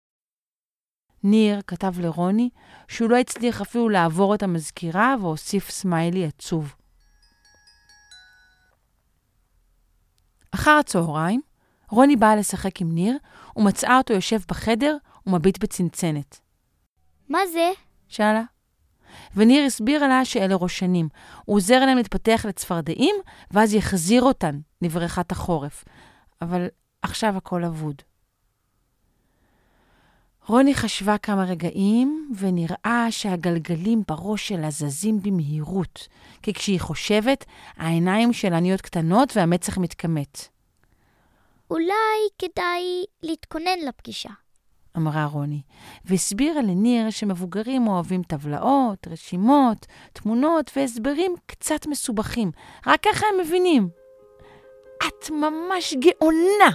ניר 1.24 1.60
כתב 1.66 2.00
לרוני 2.00 2.50
שהוא 2.88 3.10
לא 3.10 3.16
הצליח 3.16 3.60
אפילו 3.60 3.88
לעבור 3.88 4.34
את 4.34 4.42
המזכירה 4.42 5.14
והוסיף 5.20 5.70
סמיילי 5.70 6.26
עצוב. 6.26 6.74
אחר 10.54 10.70
הצהריים, 10.80 11.40
רוני 11.88 12.16
באה 12.16 12.36
לשחק 12.36 12.80
עם 12.80 12.92
ניר 12.92 13.16
ומצאה 13.56 13.98
אותו 13.98 14.14
יושב 14.14 14.38
בחדר 14.48 14.96
ומביט 15.26 15.58
בצנצנת. 15.58 16.40
מה 17.28 17.38
זה? 17.52 17.70
שאלה. 18.08 18.42
וניר 19.36 19.66
הסביר 19.66 20.06
לה 20.06 20.24
שאלה 20.24 20.54
ראשנים. 20.56 21.08
הוא 21.44 21.56
עוזר 21.56 21.84
להם 21.84 21.96
להתפתח 21.96 22.46
לצפרדעים, 22.48 23.14
ואז 23.50 23.74
יחזיר 23.74 24.22
אותן 24.22 24.58
לבריכת 24.82 25.32
החורף. 25.32 25.84
אבל 26.42 26.66
עכשיו 27.02 27.36
הכל 27.36 27.64
אבוד. 27.64 28.02
רוני 30.46 30.74
חשבה 30.74 31.18
כמה 31.18 31.44
רגעים, 31.44 32.30
ונראה 32.38 33.06
שהגלגלים 33.10 34.02
בראש 34.08 34.48
שלה 34.48 34.70
זזים 34.70 35.22
במהירות, 35.22 36.08
כי 36.42 36.54
כשהיא 36.54 36.80
חושבת, 36.80 37.44
העיניים 37.76 38.32
שלה 38.32 38.60
נהיות 38.60 38.80
קטנות 38.80 39.36
והמצח 39.36 39.78
מתכמת. 39.78 40.48
אולי 41.70 42.28
כדאי 42.38 43.04
להתכונן 43.22 43.78
לפגישה. 43.88 44.30
אמרה 44.96 45.24
רוני, 45.24 45.60
והסבירה 46.04 46.62
לניר 46.62 47.10
שמבוגרים 47.10 47.86
אוהבים 47.88 48.22
טבלאות, 48.22 49.08
רשימות, 49.10 49.86
תמונות 50.12 50.70
והסברים 50.76 51.34
קצת 51.46 51.86
מסובכים. 51.86 52.50
רק 52.86 53.00
ככה 53.02 53.26
הם 53.26 53.40
מבינים. 53.40 53.88
את 55.06 55.30
ממש 55.30 55.94
גאונה! 55.94 56.74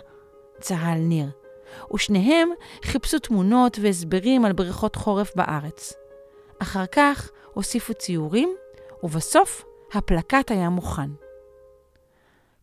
צהל 0.62 1.00
ניר. 1.00 1.47
ושניהם 1.94 2.50
חיפשו 2.86 3.20
תמונות 3.20 3.80
והסברים 3.82 4.46
על 4.46 4.54
בריכות 4.54 4.96
חורף 4.96 5.36
בארץ. 5.36 5.94
אחר 6.60 6.86
כך 6.86 7.30
הוסיפו 7.54 7.94
ציורים, 7.94 8.50
ובסוף 9.04 9.66
הפלקט 9.94 10.52
היה 10.52 10.70
מוכן. 10.70 11.10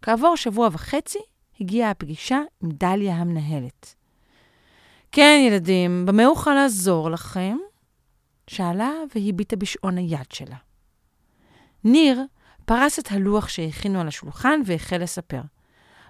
כעבור 0.02 0.37
שבוע 0.37 0.68
וחצי 0.73 1.18
הגיעה 1.61 1.90
הפגישה 1.90 2.40
עם 2.62 2.70
דליה 2.73 3.14
המנהלת. 3.14 3.95
כן, 5.12 5.40
ילדים, 5.47 6.06
במה 6.06 6.26
אוכל 6.26 6.54
לעזור 6.54 7.10
לכם? 7.10 7.56
שאלה 8.47 8.90
והביטה 9.14 9.56
בשעון 9.56 9.99
היד 9.99 10.32
שלה. 10.32 10.56
ניר 11.84 12.23
פרס 12.64 12.99
את 12.99 13.12
הלוח 13.12 13.49
שהכינו 13.49 14.00
על 14.00 14.08
השולחן 14.08 14.60
והחל 14.67 15.02
לספר. 15.02 15.40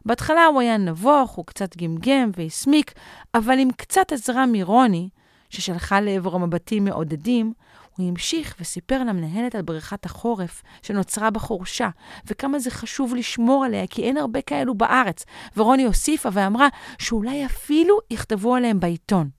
בהתחלה 0.06 0.44
הוא 0.44 0.60
היה 0.60 0.76
נבוך, 0.76 1.30
הוא 1.30 1.46
קצת 1.46 1.76
גמגם 1.76 2.30
והסמיק, 2.36 2.92
אבל 3.34 3.58
עם 3.58 3.70
קצת 3.70 4.12
עזרה 4.12 4.46
מרוני, 4.46 5.08
ששלחה 5.50 6.00
לעברו 6.00 6.38
מבטים 6.38 6.84
מעודדים, 6.84 7.52
הוא 7.96 8.08
המשיך 8.08 8.56
וסיפר 8.60 9.04
למנהלת 9.04 9.54
על 9.54 9.62
בריכת 9.62 10.06
החורף 10.06 10.62
שנוצרה 10.82 11.30
בחורשה, 11.30 11.88
וכמה 12.26 12.58
זה 12.58 12.70
חשוב 12.70 13.14
לשמור 13.14 13.64
עליה, 13.64 13.86
כי 13.86 14.02
אין 14.02 14.16
הרבה 14.16 14.42
כאלו 14.42 14.74
בארץ. 14.74 15.24
ורוני 15.56 15.84
הוסיפה 15.84 16.28
ואמרה 16.32 16.68
שאולי 16.98 17.46
אפילו 17.46 17.98
יכתבו 18.10 18.54
עליהם 18.54 18.80
בעיתון. 18.80 19.30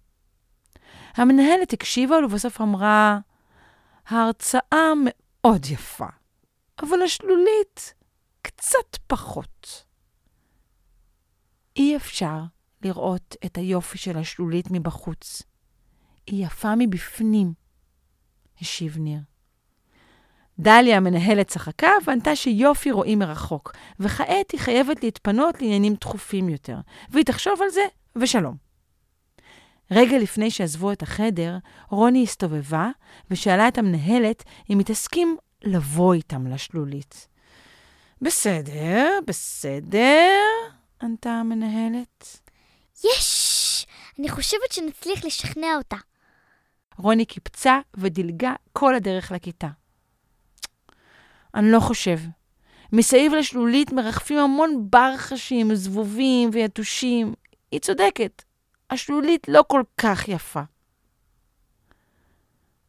המנהלת 1.16 1.74
הקשיבה 1.74 2.18
ולבסוף 2.18 2.62
אמרה, 2.62 3.20
ההרצאה 4.08 4.94
מאוד 5.06 5.66
יפה, 5.66 6.08
אבל 6.84 7.02
השלולית 7.02 7.94
קצת 8.42 8.98
פחות. 9.08 9.85
אי 11.76 11.96
אפשר 11.96 12.40
לראות 12.82 13.36
את 13.46 13.58
היופי 13.58 13.98
של 13.98 14.18
השלולית 14.18 14.72
מבחוץ. 14.72 15.44
היא 16.28 16.46
יפה 16.46 16.74
מבפנים, 16.78 17.54
השיב 18.62 18.98
ניר. 18.98 19.20
דליה, 20.60 20.98
המנהלת, 20.98 21.48
צחקה 21.48 21.90
וענתה 22.06 22.36
שיופי 22.36 22.92
רואים 22.92 23.20
מרחוק, 23.20 23.72
וכעת 24.00 24.52
היא 24.52 24.60
חייבת 24.60 25.04
להתפנות 25.04 25.62
לעניינים 25.62 25.94
דחופים 25.94 26.50
יותר, 26.50 26.78
והיא 27.10 27.26
תחשוב 27.26 27.62
על 27.62 27.70
זה, 27.70 27.82
ושלום. 28.16 28.56
רגע 29.92 30.18
לפני 30.18 30.52
שעזבו 30.52 30.92
את 30.92 31.02
החדר, 31.02 31.58
רוני 31.90 32.24
הסתובבה 32.24 32.90
ושאלה 33.32 33.68
את 33.68 33.78
המנהלת 33.78 34.44
אם 34.70 34.78
היא 34.78 34.86
תסכים 34.86 35.38
לבוא 35.64 36.14
איתם 36.14 36.48
לשלולית. 36.48 37.28
בסדר, 38.22 39.20
בסדר, 39.28 40.40
ענתה 41.02 41.30
המנהלת. 41.30 42.40
יש! 43.04 43.88
אני 44.20 44.30
חושבת 44.30 44.72
שנצליח 44.72 45.26
לשכנע 45.26 45.76
אותה. 45.78 45.96
רוני 46.98 47.26
קיפצה 47.26 47.80
ודילגה 47.94 48.54
כל 48.74 48.96
הדרך 48.96 49.32
לכיתה. 49.32 49.68
אני 51.56 51.72
לא 51.72 51.80
חושב. 51.80 52.20
מסביב 52.94 53.34
לשלולית 53.34 53.92
מרחפים 53.92 54.38
המון 54.38 54.88
ברחשים, 54.90 55.76
זבובים 55.76 56.50
ויתושים. 56.54 57.34
היא 57.72 57.80
צודקת, 57.80 58.44
השלולית 58.90 59.48
לא 59.48 59.64
כל 59.68 59.84
כך 59.98 60.28
יפה. 60.28 60.62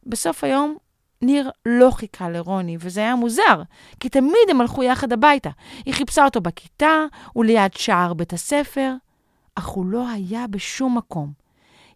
בסוף 0.05 0.43
היום 0.43 0.77
ניר 1.21 1.51
לא 1.65 1.91
חיכה 1.91 2.29
לרוני, 2.29 2.77
וזה 2.79 2.99
היה 2.99 3.15
מוזר, 3.15 3.61
כי 3.99 4.09
תמיד 4.09 4.49
הם 4.49 4.61
הלכו 4.61 4.83
יחד 4.83 5.13
הביתה. 5.13 5.49
היא 5.85 5.93
חיפשה 5.93 6.25
אותו 6.25 6.41
בכיתה 6.41 7.05
וליד 7.35 7.73
שער 7.73 8.13
בית 8.13 8.33
הספר, 8.33 8.93
אך 9.55 9.67
הוא 9.67 9.85
לא 9.85 10.09
היה 10.09 10.47
בשום 10.47 10.97
מקום. 10.97 11.33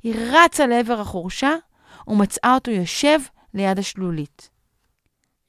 היא 0.04 0.16
רצה 0.16 0.68
לעבר 0.68 1.02
החורשה 1.02 1.52
ומצאה 2.08 2.54
אותו 2.54 2.72
יושב 2.72 3.20
ליד 3.54 3.80
השלולית. 3.80 4.50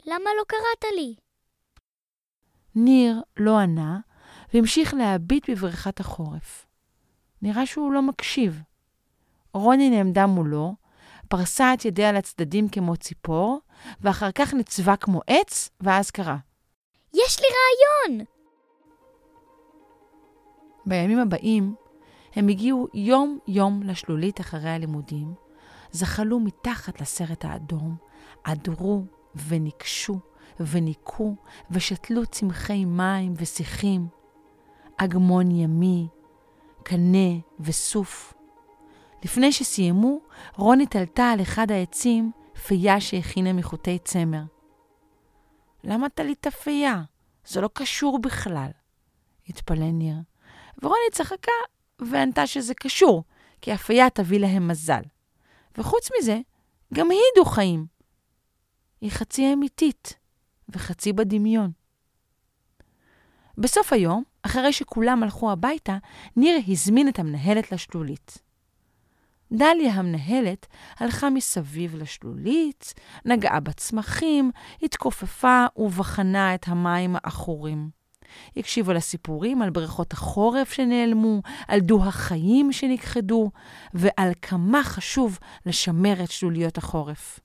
למה 0.06 0.30
לא 0.38 0.44
קראת 0.46 0.92
לי? 0.96 1.14
ניר 2.74 3.20
לא 3.36 3.58
ענה, 3.58 4.00
והמשיך 4.54 4.94
להביט 4.94 5.50
בבריכת 5.50 6.00
החורף. 6.00 6.66
נראה 7.42 7.66
שהוא 7.66 7.92
לא 7.92 8.02
מקשיב. 8.02 8.62
רוני 9.54 9.90
נעמדה 9.90 10.26
מולו, 10.26 10.74
פרסה 11.32 11.74
את 11.74 11.84
ידיה 11.84 12.12
לצדדים 12.12 12.68
כמו 12.68 12.96
ציפור, 12.96 13.60
ואחר 14.00 14.30
כך 14.34 14.54
נצבה 14.54 14.96
כמו 14.96 15.20
עץ, 15.26 15.70
ואז 15.80 16.10
קרא. 16.10 16.36
יש 17.14 17.40
לי 17.40 17.46
רעיון! 17.46 18.24
בימים 20.86 21.18
הבאים, 21.18 21.74
הם 22.34 22.48
הגיעו 22.48 22.88
יום-יום 22.94 23.82
לשלולית 23.82 24.40
אחרי 24.40 24.70
הלימודים, 24.70 25.34
זחלו 25.92 26.40
מתחת 26.40 27.00
לסרט 27.00 27.44
האדום, 27.44 27.96
עדרו 28.44 29.04
וניגשו 29.48 30.18
וניקו 30.60 31.34
ושתלו 31.70 32.26
צמחי 32.26 32.84
מים 32.84 33.34
ושיחים, 33.36 34.06
אגמון 34.96 35.50
ימי, 35.50 36.08
קנה 36.82 37.38
וסוף. 37.60 38.34
לפני 39.24 39.52
שסיימו, 39.52 40.20
רוני 40.56 40.86
תלתה 40.86 41.30
על 41.30 41.42
אחד 41.42 41.70
העצים 41.70 42.32
פייה 42.66 43.00
שהכינה 43.00 43.52
מחוטי 43.52 43.98
צמר. 43.98 44.42
למה 45.84 46.08
תלית 46.08 46.46
פייה? 46.46 47.02
זה 47.46 47.60
לא 47.60 47.70
קשור 47.72 48.18
בכלל, 48.18 48.70
התפלא 49.48 49.90
ניר. 49.90 50.16
ורוני 50.82 51.10
צחקה 51.12 51.52
וענתה 51.98 52.46
שזה 52.46 52.74
קשור, 52.74 53.24
כי 53.60 53.72
הפייה 53.72 54.10
תביא 54.10 54.40
להם 54.40 54.68
מזל. 54.68 55.02
וחוץ 55.78 56.08
מזה, 56.18 56.40
גם 56.94 57.10
היא 57.10 57.20
דו-חיים. 57.36 57.86
היא 59.00 59.10
חצי 59.10 59.52
אמיתית 59.52 60.14
וחצי 60.68 61.12
בדמיון. 61.12 61.70
בסוף 63.58 63.92
היום 63.92 64.22
אחרי 64.42 64.72
שכולם 64.72 65.22
הלכו 65.22 65.52
הביתה, 65.52 65.98
ניר 66.36 66.60
הזמין 66.68 67.08
את 67.08 67.18
המנהלת 67.18 67.72
לשלולית. 67.72 68.38
דליה 69.52 69.92
המנהלת 69.92 70.66
הלכה 70.98 71.30
מסביב 71.30 71.94
לשלולית, 71.94 72.94
נגעה 73.24 73.60
בצמחים, 73.60 74.50
התכופפה 74.82 75.64
ובחנה 75.76 76.54
את 76.54 76.68
המים 76.68 77.16
העכורים. 77.16 77.90
הקשיבה 78.56 78.92
לסיפורים 78.92 79.62
על 79.62 79.70
בריכות 79.70 80.12
החורף 80.12 80.72
שנעלמו, 80.72 81.42
על 81.68 81.80
דו 81.80 82.04
החיים 82.04 82.72
שנכחדו, 82.72 83.50
ועל 83.94 84.32
כמה 84.42 84.84
חשוב 84.84 85.38
לשמר 85.66 86.24
את 86.24 86.30
שלוליות 86.30 86.78
החורף. 86.78 87.40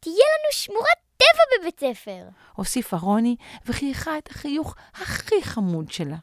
תהיה 0.00 0.14
לנו 0.14 0.52
שמורת 0.52 0.98
טבע 1.16 1.60
בבית 1.60 1.80
ספר! 1.80 2.28
הוסיפה 2.54 2.96
רוני, 2.96 3.36
וחייכה 3.66 4.18
את 4.18 4.30
החיוך 4.30 4.74
הכי 4.94 5.42
חמוד 5.42 5.90
שלה. 5.90 6.16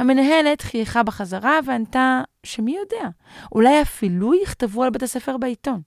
המנהלת 0.00 0.62
חייכה 0.62 1.02
בחזרה 1.02 1.58
וענתה 1.66 2.22
שמי 2.44 2.76
יודע, 2.76 3.08
אולי 3.52 3.82
אפילו 3.82 4.42
יכתבו 4.42 4.84
על 4.84 4.90
בית 4.90 5.02
הספר 5.02 5.36
בעיתון. 5.36 5.82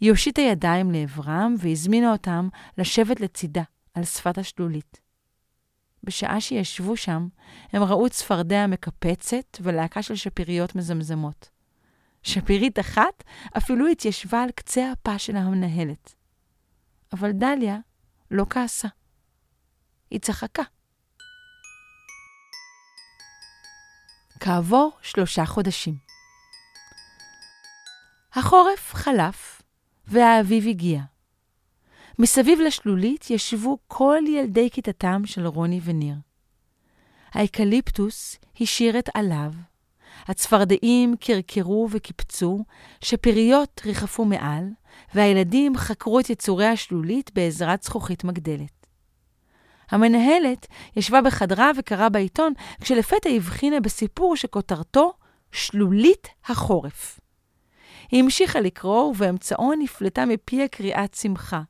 היא 0.00 0.10
הושיטה 0.10 0.40
ידיים 0.40 0.90
לעברם 0.90 1.54
והזמינה 1.58 2.12
אותם 2.12 2.48
לשבת 2.78 3.20
לצידה, 3.20 3.62
על 3.94 4.04
שפת 4.04 4.38
השלולית. 4.38 5.00
בשעה 6.04 6.40
שישבו 6.40 6.96
שם, 6.96 7.28
הם 7.72 7.82
ראו 7.82 8.10
צפרדע 8.10 8.66
מקפצת 8.66 9.56
ולהקה 9.60 10.02
של 10.02 10.16
שפיריות 10.16 10.74
מזמזמות. 10.74 11.48
שפירית 12.22 12.78
אחת 12.78 13.24
אפילו 13.56 13.86
התיישבה 13.86 14.42
על 14.42 14.50
קצה 14.50 14.92
הפה 14.92 15.18
של 15.18 15.36
המנהלת. 15.36 16.14
אבל 17.12 17.32
דליה 17.32 17.78
לא 18.30 18.46
כעסה. 18.50 18.88
היא 20.10 20.20
צחקה. 20.20 20.62
כעבור 24.44 24.90
שלושה 25.02 25.46
חודשים. 25.46 25.94
החורף 28.34 28.94
חלף 28.94 29.62
והאביב 30.06 30.68
הגיע. 30.68 31.00
מסביב 32.18 32.58
לשלולית 32.60 33.30
ישבו 33.30 33.78
כל 33.88 34.18
ילדי 34.28 34.70
כיתתם 34.70 35.22
של 35.26 35.46
רוני 35.46 35.80
וניר. 35.84 36.14
האקליפטוס 37.32 38.38
השיר 38.60 38.98
את 38.98 39.08
עליו, 39.14 39.52
הצפרדעים 40.28 41.14
קרקרו 41.20 41.88
וקיפצו, 41.90 42.64
שפיריות 43.00 43.80
ריחפו 43.84 44.24
מעל, 44.24 44.64
והילדים 45.14 45.76
חקרו 45.76 46.20
את 46.20 46.30
יצורי 46.30 46.66
השלולית 46.66 47.30
בעזרת 47.34 47.82
זכוכית 47.82 48.24
מגדלת. 48.24 48.81
המנהלת 49.92 50.66
ישבה 50.96 51.20
בחדרה 51.20 51.70
וקראה 51.78 52.08
בעיתון, 52.08 52.52
כשלפתע 52.80 53.30
הבחינה 53.30 53.80
בסיפור 53.80 54.36
שכותרתו 54.36 55.12
שלולית 55.52 56.28
החורף. 56.46 57.20
היא 58.10 58.22
המשיכה 58.22 58.60
לקרוא, 58.60 59.02
ובאמצעו 59.02 59.72
נפלטה 59.78 60.26
מפיה 60.26 60.64
קריאת 60.64 61.14
שמחה. 61.14 61.62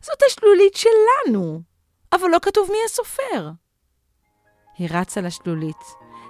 זאת 0.00 0.18
השלולית 0.26 0.74
שלנו, 0.74 1.60
אבל 2.12 2.28
לא 2.28 2.38
כתוב 2.42 2.68
מי 2.72 2.78
הסופר. 2.86 3.50
היא 4.78 4.88
רצה 4.90 5.20
לשלולית. 5.20 5.76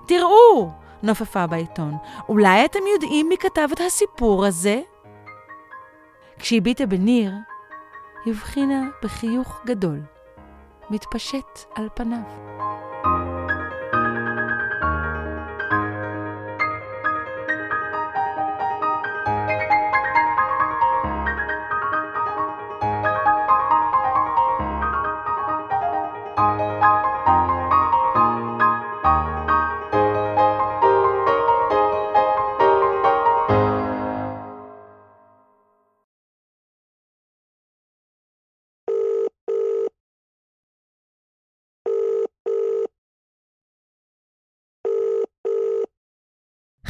תראו! 0.09 0.71
נופפה 1.03 1.47
בעיתון. 1.47 1.97
אולי 2.29 2.65
אתם 2.65 2.79
יודעים 2.95 3.29
מי 3.29 3.37
כתב 3.37 3.69
את 3.73 3.81
הסיפור 3.87 4.47
הזה? 4.47 4.81
כשהביטה 6.39 6.87
בניר, 6.87 7.33
הבחינה 8.27 8.89
בחיוך 9.03 9.61
גדול, 9.67 10.01
מתפשט 10.91 11.59
על 11.75 11.89
פניו. 11.95 12.86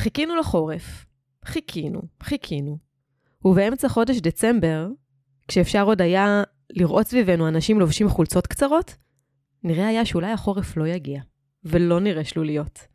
חיכינו 0.07 0.37
לחורף. 0.37 1.07
חיכינו, 1.45 2.03
חיכינו. 2.23 2.79
ובאמצע 3.45 3.89
חודש 3.89 4.17
דצמבר, 4.21 4.89
כשאפשר 5.49 5.83
עוד 5.83 6.03
היה 6.03 6.43
לראות 6.71 7.07
סביבנו 7.07 7.49
אנשים 7.49 7.81
לובשים 7.81 8.09
חולצות 8.09 8.47
קצרות, 8.47 8.97
נראה 9.63 9.87
היה 9.87 10.05
שאולי 10.05 10.33
החורף 10.33 10.77
לא 10.77 10.87
יגיע, 10.87 11.21
ולא 11.65 12.01
נראה 12.01 12.25
שלוליות. 12.25 12.87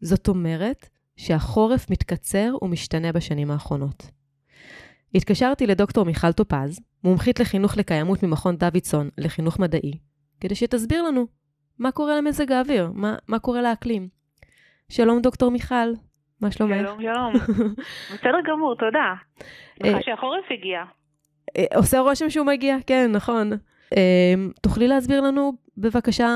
זאת 0.00 0.28
אומרת 0.28 0.88
שהחורף 1.16 1.90
מתקצר 1.90 2.54
ומשתנה 2.62 3.12
בשנים 3.12 3.50
האחרונות. 3.50 4.10
התקשרתי 5.14 5.66
לדוקטור 5.66 6.04
מיכל 6.04 6.32
טופז, 6.32 6.80
מומחית 7.04 7.40
לחינוך 7.40 7.76
לקיימות 7.76 8.22
ממכון 8.22 8.56
דוידסון 8.56 9.08
לחינוך 9.18 9.58
מדעי, 9.58 9.98
כדי 10.40 10.54
שתסביר 10.54 11.02
לנו 11.02 11.26
מה 11.78 11.92
קורה 11.92 12.16
למזג 12.16 12.52
האוויר, 12.52 12.90
מה, 12.94 13.16
מה 13.28 13.38
קורה 13.38 13.62
לאקלים. 13.62 14.08
שלום 14.88 15.22
דוקטור 15.22 15.50
מיכל. 15.50 15.92
מה 16.40 16.50
שלומך? 16.50 16.76
שלום, 16.80 17.02
שלום. 17.02 17.32
בסדר 18.14 18.38
גמור, 18.46 18.76
תודה. 18.76 19.14
שמחה 19.82 20.02
שהחורף 20.02 20.44
הגיע. 20.50 20.84
אה, 21.56 21.64
עושה 21.76 21.98
רושם 21.98 22.30
שהוא 22.30 22.46
מגיע, 22.46 22.76
כן, 22.86 23.10
נכון. 23.12 23.52
אה, 23.96 24.34
תוכלי 24.62 24.88
להסביר 24.88 25.20
לנו 25.20 25.52
בבקשה 25.78 26.28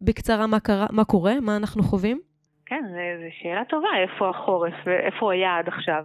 בקצרה 0.00 0.46
מה, 0.46 0.60
קרה, 0.60 0.86
מה 0.90 1.04
קורה, 1.04 1.40
מה 1.40 1.56
אנחנו 1.56 1.82
חווים? 1.82 2.20
כן, 2.66 2.84
זו 2.88 3.36
שאלה 3.42 3.64
טובה, 3.64 3.88
איפה 4.02 4.30
החורף 4.30 4.74
ואיפה 4.86 5.18
הוא 5.20 5.30
היה 5.32 5.58
עד 5.58 5.68
עכשיו. 5.68 6.04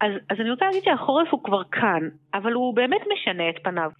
אז, 0.00 0.12
אז 0.30 0.40
אני 0.40 0.50
רוצה 0.50 0.64
להגיד 0.64 0.82
שהחורף 0.84 1.28
הוא 1.30 1.44
כבר 1.44 1.62
כאן, 1.72 2.08
אבל 2.34 2.52
הוא 2.52 2.74
באמת 2.74 3.00
משנה 3.12 3.50
את 3.50 3.54
פניו. 3.62 3.90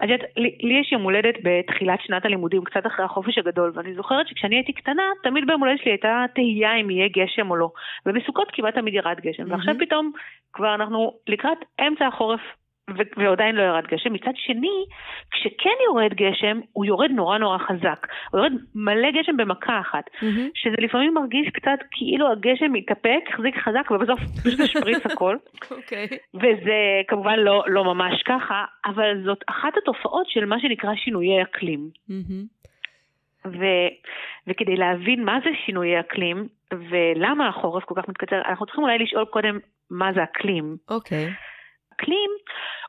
אז 0.00 0.08
את, 0.14 0.20
לי, 0.36 0.58
לי 0.60 0.80
יש 0.80 0.92
יום 0.92 1.02
הולדת 1.02 1.34
בתחילת 1.42 1.98
שנת 2.00 2.24
הלימודים, 2.24 2.64
קצת 2.64 2.86
אחרי 2.86 3.04
החופש 3.04 3.38
הגדול, 3.38 3.72
ואני 3.74 3.94
זוכרת 3.94 4.28
שכשאני 4.28 4.56
הייתי 4.56 4.72
קטנה, 4.72 5.02
תמיד 5.22 5.46
ביום 5.46 5.60
הולדת 5.60 5.78
שלי 5.80 5.90
הייתה 5.90 6.24
תהייה 6.34 6.74
אם 6.74 6.90
יהיה 6.90 7.08
גשם 7.08 7.50
או 7.50 7.56
לא. 7.56 7.70
ובסוכות 8.06 8.48
כמעט 8.52 8.74
תמיד 8.74 8.94
ירד 8.94 9.20
גשם, 9.20 9.42
mm-hmm. 9.42 9.52
ועכשיו 9.52 9.74
פתאום 9.78 10.12
כבר 10.52 10.74
אנחנו 10.74 11.12
לקראת 11.28 11.58
אמצע 11.80 12.06
החורף 12.06 12.40
ועדיין 13.16 13.54
לא 13.54 13.62
ירד 13.62 13.84
גשם. 13.86 14.12
מצד 14.12 14.30
שני, 14.34 14.84
כשכן 15.30 15.76
יורד 15.86 16.14
גשם, 16.14 16.60
הוא 16.72 16.84
יורד 16.84 17.10
נורא 17.10 17.38
נורא 17.38 17.58
חזק. 17.58 18.06
הוא 18.30 18.38
יורד 18.40 18.52
מלא 18.74 19.10
גשם 19.10 19.36
במכה 19.36 19.80
אחת. 19.80 20.04
Mm-hmm. 20.06 20.50
שזה 20.54 20.76
לפעמים 20.78 21.14
מרגיש 21.14 21.48
קצת 21.48 21.78
כאילו 21.90 22.32
הגשם 22.32 22.72
מתאפק, 22.72 23.20
החזיק 23.28 23.56
חזק, 23.56 23.90
ובסוף 23.90 24.20
פשוט 24.44 24.60
השפריץ 24.60 25.06
הכל. 25.06 25.36
אוקיי. 25.70 26.06
okay. 26.06 26.16
וזה 26.34 27.02
כמובן 27.08 27.38
לא, 27.38 27.64
לא 27.66 27.84
ממש 27.84 28.22
ככה, 28.22 28.64
אבל 28.86 29.24
זאת 29.24 29.38
אחת 29.46 29.76
התופעות 29.82 30.26
של 30.28 30.44
מה 30.44 30.60
שנקרא 30.60 30.94
שינויי 30.94 31.42
אקלים. 31.42 31.90
Mm-hmm. 32.10 32.62
ו, 33.46 33.64
וכדי 34.46 34.76
להבין 34.76 35.24
מה 35.24 35.38
זה 35.44 35.50
שינויי 35.66 36.00
אקלים, 36.00 36.48
ולמה 36.90 37.48
החורף 37.48 37.84
כל 37.84 37.94
כך 37.96 38.08
מתקצר, 38.08 38.40
אנחנו 38.48 38.66
צריכים 38.66 38.84
אולי 38.84 38.98
לשאול 38.98 39.24
קודם 39.24 39.58
מה 39.90 40.12
זה 40.12 40.22
אקלים. 40.22 40.76
אוקיי. 40.90 41.26
Okay. 41.26 41.51
אקלים 42.02 42.30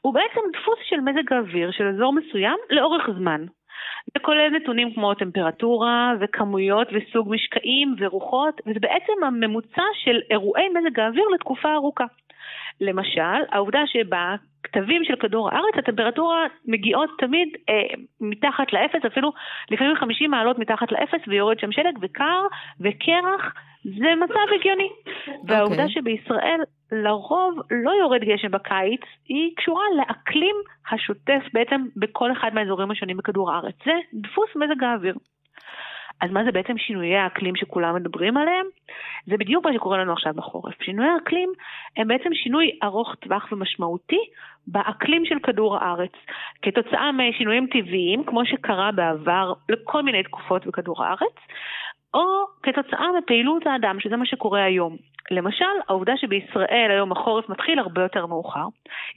הוא 0.02 0.14
בעצם 0.14 0.42
דפוס 0.54 0.80
של 0.90 1.00
מזג 1.00 1.34
האוויר 1.34 1.72
של 1.72 1.88
אזור 1.88 2.14
מסוים 2.14 2.58
לאורך 2.70 3.10
זמן. 3.18 3.46
זה 4.14 4.20
כולל 4.20 4.50
נתונים 4.50 4.94
כמו 4.94 5.14
טמפרטורה 5.14 6.14
וכמויות 6.20 6.88
וסוג 6.94 7.28
משקעים 7.30 7.96
ורוחות, 8.00 8.62
וזה 8.66 8.80
בעצם 8.80 9.14
הממוצע 9.24 9.84
של 10.04 10.20
אירועי 10.32 10.70
מזג 10.70 11.00
האוויר 11.00 11.28
לתקופה 11.34 11.74
ארוכה. 11.74 12.06
למשל, 12.82 13.42
העובדה 13.52 13.80
שבכתבים 13.86 15.04
של 15.04 15.16
כדור 15.16 15.50
הארץ 15.50 15.76
הטמפרטורה 15.78 16.46
מגיעות 16.66 17.10
תמיד 17.20 17.48
אה, 17.70 17.96
מתחת 18.22 18.74
לאפס, 18.74 19.06
אפילו 19.06 19.32
לפעמים 19.72 19.96
50 19.96 20.32
מעלות 20.32 20.60
מתחת 20.60 20.92
לאפס 20.92 21.28
ויורד 21.28 21.60
שם 21.60 21.72
שלג 21.72 21.98
וקר 22.02 22.42
וקרח, 22.80 23.54
זה 23.84 24.16
מצב 24.24 24.54
הגיוני. 24.60 24.90
Okay. 24.90 25.32
והעובדה 25.48 25.84
אוקיי. 25.84 25.90
שבישראל 25.90 26.60
לרוב 26.92 27.60
לא 27.72 27.92
יורד 27.92 28.22
גשם 28.24 28.52
בקיץ, 28.52 29.02
היא 29.28 29.52
קשורה 29.56 29.84
לאקלים 29.98 30.56
השוטף 30.92 31.44
בעצם 31.54 31.86
בכל 31.96 32.32
אחד 32.32 32.52
מהאזורים 32.54 32.92
השונים 32.92 33.18
בכדור 33.18 33.52
הארץ. 33.52 33.76
זה 33.86 33.92
דפוס 34.14 34.50
מזג 34.56 34.84
האוויר. 34.84 35.16
אז 36.22 36.32
מה 36.32 36.44
זה 36.44 36.52
בעצם 36.52 36.78
שינויי 36.78 37.16
האקלים 37.16 37.56
שכולם 37.56 37.96
מדברים 37.96 38.38
עליהם? 38.38 38.66
זה 39.26 39.38
בדיוק 39.38 39.66
מה 39.66 39.74
שקורה 39.74 39.98
לנו 39.98 40.14
עכשיו 40.14 40.34
בחורף. 40.34 40.74
שינויי 40.82 41.10
האקלים 41.10 41.50
הם 41.98 42.08
בעצם 42.08 42.30
שינוי 42.34 42.80
ארוך 42.84 43.16
טווח 43.16 43.52
ומשמעותי 43.52 44.20
באקלים 44.68 45.26
של 45.26 45.40
כדור 45.44 45.78
הארץ, 45.78 46.12
כתוצאה 46.62 47.12
משינויים 47.12 47.68
טבעיים, 47.68 48.24
כמו 48.24 48.46
שקרה 48.46 48.92
בעבר 48.92 49.54
לכל 49.70 50.04
מיני 50.04 50.24
תקופות 50.24 50.66
בכדור 50.68 51.04
הארץ, 51.04 51.36
או 52.14 52.46
כתוצאה 52.64 53.08
מפעילות 53.18 53.68
האדם, 53.68 54.00
שזה 54.00 54.16
מה 54.18 54.26
שקורה 54.26 54.64
היום. 54.64 54.98
למשל, 55.32 55.66
העובדה 55.90 56.14
שבישראל 56.18 56.88
היום 56.92 57.12
החורף 57.12 57.50
מתחיל 57.50 57.80
הרבה 57.80 58.02
יותר 58.02 58.26
מאוחר, 58.26 58.66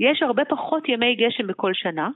יש 0.00 0.22
הרבה 0.22 0.44
פחות 0.44 0.88
ימי 0.88 1.14
גשם 1.14 1.46
בכל 1.46 1.74
שנה, 1.74 2.09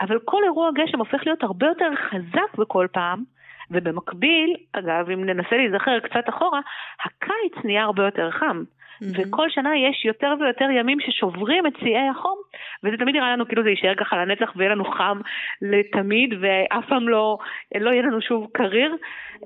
אבל 0.00 0.18
כל 0.24 0.44
אירוע 0.44 0.70
גשם 0.74 0.98
הופך 0.98 1.26
להיות 1.26 1.42
הרבה 1.42 1.66
יותר 1.66 1.90
חזק 2.10 2.58
בכל 2.58 2.86
פעם, 2.92 3.22
ובמקביל, 3.70 4.56
אגב, 4.72 5.10
אם 5.10 5.24
ננסה 5.24 5.56
להיזכר 5.56 6.00
קצת 6.00 6.28
אחורה, 6.28 6.60
הקיץ 7.04 7.64
נהיה 7.64 7.84
הרבה 7.84 8.04
יותר 8.04 8.30
חם. 8.30 8.62
Mm-hmm. 9.02 9.28
וכל 9.28 9.50
שנה 9.50 9.70
יש 9.76 10.04
יותר 10.04 10.34
ויותר 10.40 10.70
ימים 10.70 10.98
ששוברים 11.00 11.66
את 11.66 11.72
שיאי 11.78 12.08
החום, 12.10 12.38
וזה 12.84 12.96
תמיד 12.96 13.14
נראה 13.14 13.32
לנו 13.32 13.46
כאילו 13.48 13.62
זה 13.62 13.70
יישאר 13.70 13.94
ככה 13.94 14.16
לנצח 14.16 14.52
ויהיה 14.56 14.70
לנו 14.70 14.84
חם 14.84 15.20
לתמיד, 15.62 16.30
ואף 16.40 16.84
פעם 16.88 17.08
לא, 17.08 17.38
לא 17.74 17.90
יהיה 17.90 18.02
לנו 18.02 18.20
שוב 18.20 18.46
קריר. 18.52 18.96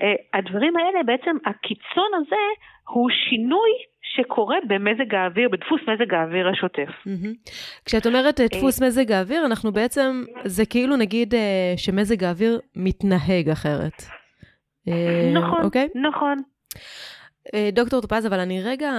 אה, 0.03 0.39
הדברים 0.39 0.77
האלה, 0.77 1.03
בעצם 1.03 1.37
הקיצון 1.47 2.11
הזה 2.17 2.45
הוא 2.89 3.11
שינוי 3.11 3.71
שקורה 4.03 4.57
במזג 4.69 5.15
האוויר, 5.15 5.49
בדפוס 5.49 5.81
מזג 5.89 6.15
האוויר 6.15 6.49
השוטף. 6.49 6.89
Mm-hmm. 7.07 7.51
כשאת 7.85 8.07
אומרת 8.07 8.41
אה, 8.41 8.47
דפוס 8.47 8.83
מזג 8.83 9.13
האוויר, 9.13 9.47
אנחנו 9.47 9.73
בעצם, 9.73 10.23
זה 10.45 10.67
כאילו 10.67 10.97
נגיד 10.97 11.35
אה, 11.35 11.75
שמזג 11.77 12.25
האוויר 12.25 12.61
מתנהג 12.77 13.49
אחרת. 13.53 14.03
נכון, 15.35 15.65
אוקיי? 15.65 15.89
נכון. 15.95 16.43
דוקטור 17.73 18.01
טופז, 18.01 18.27
אבל 18.27 18.41
אני 18.41 18.63
רגע 18.63 18.93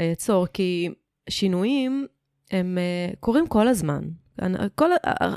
אעצור, 0.00 0.46
כי 0.46 0.88
שינויים 1.30 2.06
הם 2.52 2.78
קורים 3.20 3.46
כל 3.46 3.68
הזמן. 3.68 4.00
כל. 4.74 4.90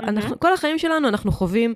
אנחנו, 0.08 0.40
כל 0.40 0.52
החיים 0.52 0.78
שלנו 0.78 1.08
אנחנו 1.08 1.30
חווים 1.30 1.74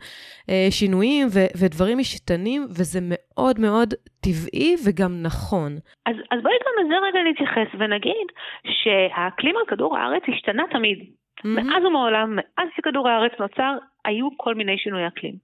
אה, 0.51 0.67
שינויים 0.71 1.27
ו, 1.35 1.39
ודברים 1.61 1.99
משתנים, 1.99 2.63
וזה 2.63 3.01
מאוד 3.03 3.61
מאוד 3.61 3.89
טבעי 4.25 4.75
וגם 4.87 5.23
נכון. 5.23 5.73
אז, 6.07 6.17
אז 6.31 6.39
בואי 6.43 6.55
גם 6.65 6.85
לזה 6.85 6.95
רגע 7.07 7.21
נתייחס 7.31 7.75
ונגיד 7.79 8.27
שהאקלים 8.67 9.57
על 9.57 9.63
כדור 9.69 9.97
הארץ 9.99 10.23
השתנה 10.29 10.63
תמיד. 10.71 10.99
Mm-hmm. 10.99 11.49
מאז 11.49 11.85
ומעולם, 11.85 12.37
מאז 12.37 12.69
שכדור 12.77 13.09
הארץ 13.09 13.33
נוצר, 13.41 13.73
היו 14.05 14.29
כל 14.37 14.55
מיני 14.55 14.79
שינויי 14.79 15.07
אקלים. 15.07 15.35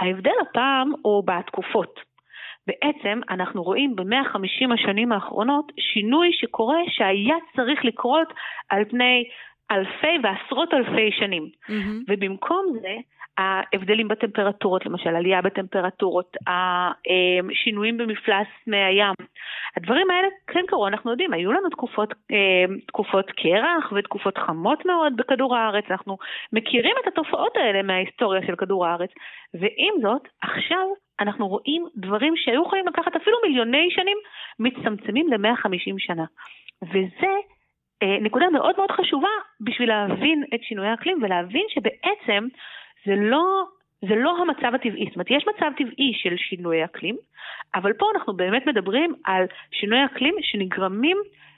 ההבדל 0.00 0.38
הפעם 0.42 0.92
הוא 1.02 1.24
בתקופות. 1.26 2.11
בעצם 2.66 3.20
אנחנו 3.30 3.62
רואים 3.62 3.96
ב-150 3.96 4.74
השנים 4.74 5.12
האחרונות 5.12 5.72
שינוי 5.78 6.28
שקורה 6.32 6.78
שהיה 6.88 7.36
צריך 7.56 7.84
לקרות 7.84 8.32
על 8.68 8.84
פני 8.84 9.24
אלפי 9.70 10.18
ועשרות 10.22 10.74
אלפי 10.74 11.10
שנים. 11.18 11.42
Mm-hmm. 11.42 12.04
ובמקום 12.08 12.66
זה, 12.80 12.96
ההבדלים 13.38 14.08
בטמפרטורות, 14.08 14.86
למשל 14.86 15.16
עלייה 15.16 15.42
בטמפרטורות, 15.42 16.36
השינויים 16.46 17.96
במפלס 17.96 18.46
מי 18.66 18.76
הים, 18.76 19.14
הדברים 19.76 20.10
האלה 20.10 20.28
כן 20.46 20.64
קרו, 20.66 20.86
אנחנו 20.86 21.10
יודעים, 21.10 21.32
היו 21.32 21.52
לנו 21.52 21.68
תקופות, 21.70 22.14
תקופות 22.86 23.30
קרח 23.30 23.92
ותקופות 23.92 24.38
חמות 24.38 24.86
מאוד 24.86 25.16
בכדור 25.16 25.56
הארץ, 25.56 25.84
אנחנו 25.90 26.18
מכירים 26.52 26.94
את 27.02 27.06
התופעות 27.06 27.56
האלה 27.56 27.82
מההיסטוריה 27.82 28.46
של 28.46 28.56
כדור 28.56 28.86
הארץ, 28.86 29.10
ועם 29.54 29.94
זאת, 30.02 30.28
עכשיו 30.42 30.86
אנחנו 31.20 31.48
רואים 31.48 31.86
דברים 31.96 32.36
שהיו 32.36 32.62
יכולים 32.62 32.86
לקחת 32.86 33.16
אפילו 33.16 33.36
מיליוני 33.46 33.88
שנים, 33.90 34.18
מצטמצמים 34.58 35.28
ל-150 35.28 35.94
שנה. 35.98 36.24
וזה 36.82 37.32
אה, 38.02 38.16
נקודה 38.20 38.50
מאוד 38.50 38.74
מאוד 38.76 38.90
חשובה 38.90 39.28
בשביל 39.60 39.88
להבין 39.88 40.44
את 40.54 40.62
שינוי 40.62 40.86
האקלים 40.86 41.18
ולהבין 41.22 41.66
שבעצם 41.68 42.46
זה 43.06 43.14
לא, 43.16 43.64
זה 44.08 44.14
לא 44.14 44.36
המצב 44.42 44.74
הטבעי. 44.74 45.04
זאת 45.06 45.14
אומרת, 45.14 45.30
יש 45.30 45.44
מצב 45.56 45.66
טבעי 45.76 46.12
של 46.22 46.36
שינוי 46.36 46.84
אקלים, 46.84 47.16
אבל 47.74 47.92
פה 47.92 48.06
אנחנו 48.14 48.36
באמת 48.36 48.62
מדברים 48.66 49.14
על 49.24 49.44
שינוי 49.70 49.98
אקלים 50.04 50.34
שנגרמים 50.40 51.16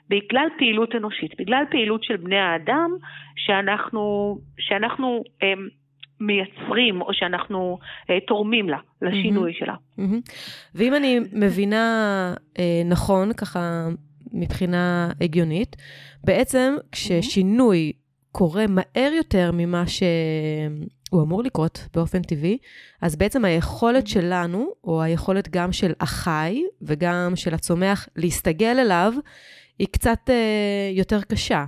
בגלל 0.09 0.47
פעילות 0.57 0.95
אנושית, 0.95 1.31
בגלל 1.39 1.63
פעילות 1.71 2.03
של 2.03 2.17
בני 2.17 2.39
האדם 2.39 2.91
שאנחנו, 3.35 4.37
שאנחנו 4.59 5.23
הם, 5.41 5.49
אמ, 5.49 5.67
מייצרים 6.19 7.01
או 7.01 7.13
שאנחנו 7.13 7.77
אה, 8.09 8.19
תורמים 8.27 8.69
לה, 8.69 8.77
לשינוי 9.01 9.51
mm-hmm. 9.51 9.59
שלה. 9.59 9.73
Mm-hmm. 9.99 10.31
ואם 10.75 10.95
אני 10.95 11.19
מבינה 11.33 11.85
אה, 12.59 12.81
נכון, 12.85 13.33
ככה 13.33 13.59
מבחינה 14.33 15.09
הגיונית. 15.21 15.75
בעצם 16.23 16.75
כששינוי 16.91 17.91
קורה 18.31 18.65
מהר 18.67 19.11
יותר 19.13 19.51
ממה 19.53 19.83
שהוא 21.09 21.23
אמור 21.23 21.43
לקרות 21.43 21.79
באופן 21.95 22.21
טבעי, 22.21 22.57
אז 23.01 23.15
בעצם 23.15 23.45
היכולת 23.45 24.07
שלנו, 24.07 24.67
או 24.83 25.01
היכולת 25.01 25.49
גם 25.49 25.71
של 25.71 25.91
החי 26.01 26.63
וגם 26.81 27.31
של 27.35 27.53
הצומח 27.53 28.07
להסתגל 28.15 28.79
אליו, 28.79 29.13
היא 29.79 29.87
קצת 29.91 30.29
אה, 30.29 30.89
יותר 30.93 31.21
קשה. 31.31 31.63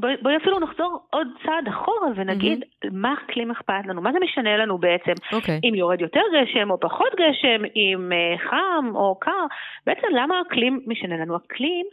בואי, 0.00 0.14
בואי 0.22 0.36
אפילו 0.36 0.58
נחזור 0.60 1.06
עוד 1.10 1.26
צעד 1.42 1.68
אחורה 1.68 2.08
ונגיד 2.16 2.62
mm-hmm. 2.62 2.88
מה 2.92 3.14
אקלים 3.14 3.50
אכפת 3.50 3.86
לנו, 3.86 4.02
מה 4.02 4.12
זה 4.12 4.18
משנה 4.24 4.56
לנו 4.56 4.78
בעצם, 4.78 5.12
okay. 5.12 5.36
אוקיי. 5.36 5.60
אם 5.64 5.74
יורד 5.74 6.00
יותר 6.00 6.20
גשם 6.34 6.70
או 6.70 6.80
פחות 6.80 7.12
גשם, 7.12 7.64
אם 7.76 8.10
uh, 8.12 8.50
חם 8.50 8.96
או 8.96 9.18
קר, 9.20 9.46
בעצם 9.86 10.06
למה 10.12 10.34
אקלים 10.46 10.80
משנה 10.86 11.16
לנו? 11.16 11.36
אקלים 11.36 11.86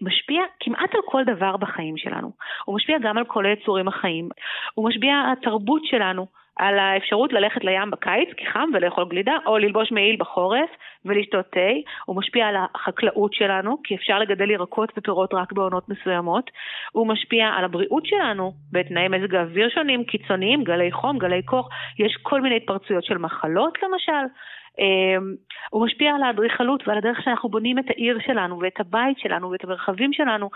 משפיע 0.00 0.42
כמעט 0.60 0.94
על 0.94 1.00
כל 1.04 1.24
דבר 1.24 1.56
בחיים 1.56 1.96
שלנו, 1.96 2.30
הוא 2.64 2.76
משפיע 2.76 2.98
גם 3.02 3.18
על 3.18 3.24
כל 3.24 3.46
היצורים 3.46 3.88
החיים, 3.88 4.28
הוא 4.74 4.88
משפיע 4.88 5.14
על 5.14 5.32
התרבות 5.32 5.82
שלנו. 5.84 6.26
על 6.60 6.78
האפשרות 6.78 7.32
ללכת 7.32 7.64
לים 7.64 7.90
בקיץ 7.90 8.28
כי 8.36 8.46
חם 8.46 8.68
ולאכול 8.74 9.04
גלידה, 9.08 9.36
או 9.46 9.58
ללבוש 9.58 9.92
מעיל 9.92 10.16
בחורף 10.18 10.70
ולשתות 11.04 11.46
תה. 11.50 11.70
הוא 12.04 12.16
משפיע 12.16 12.46
על 12.46 12.54
החקלאות 12.74 13.32
שלנו, 13.32 13.76
כי 13.84 13.94
אפשר 13.94 14.18
לגדל 14.18 14.50
ירקות 14.50 14.92
ופירות 14.96 15.34
רק 15.34 15.52
בעונות 15.52 15.88
מסוימות. 15.88 16.50
הוא 16.92 17.06
משפיע 17.06 17.46
על 17.46 17.64
הבריאות 17.64 18.06
שלנו 18.06 18.52
בתנאי 18.72 19.08
מזג 19.08 19.34
האוויר 19.34 19.68
שונים, 19.68 20.04
קיצוניים, 20.04 20.64
גלי 20.64 20.92
חום, 20.92 21.18
גלי 21.18 21.42
קור. 21.42 21.68
יש 21.98 22.16
כל 22.22 22.40
מיני 22.40 22.56
התפרצויות 22.56 23.04
של 23.04 23.18
מחלות 23.18 23.78
למשל. 23.82 24.34
אמ, 24.80 25.34
הוא 25.70 25.86
משפיע 25.86 26.14
על 26.14 26.22
האדריכלות 26.22 26.88
ועל 26.88 26.98
הדרך 26.98 27.22
שאנחנו 27.24 27.48
בונים 27.48 27.78
את 27.78 27.84
העיר 27.90 28.18
שלנו 28.26 28.58
ואת 28.58 28.80
הבית 28.80 29.18
שלנו 29.18 29.50
ואת 29.50 29.64
המרחבים 29.64 30.12
שלנו. 30.12 30.50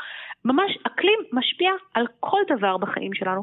ממש 0.44 0.78
אקלים 0.86 1.18
משפיע 1.32 1.70
על 1.94 2.06
כל 2.20 2.40
דבר 2.56 2.76
בחיים 2.76 3.14
שלנו, 3.14 3.42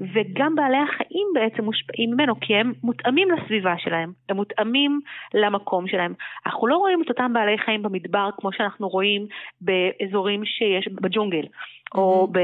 וגם 0.00 0.54
בעלי 0.54 0.76
החיים 0.76 1.28
בעצם 1.34 1.64
מושפעים 1.64 2.10
ממנו, 2.10 2.40
כי 2.40 2.54
הם 2.54 2.72
מותאמים 2.82 3.28
לסביבה 3.30 3.74
שלהם, 3.78 4.12
הם 4.28 4.36
מותאמים 4.36 5.00
למקום 5.34 5.88
שלהם. 5.88 6.14
אנחנו 6.46 6.66
לא 6.66 6.76
רואים 6.76 7.02
את 7.02 7.08
אותם 7.08 7.32
בעלי 7.32 7.58
חיים 7.58 7.82
במדבר 7.82 8.30
כמו 8.36 8.52
שאנחנו 8.52 8.88
רואים 8.88 9.26
באזורים 9.60 10.44
שיש 10.44 10.88
בג'ונגל. 10.88 11.46
או. 11.94 12.28
ב, 12.32 12.38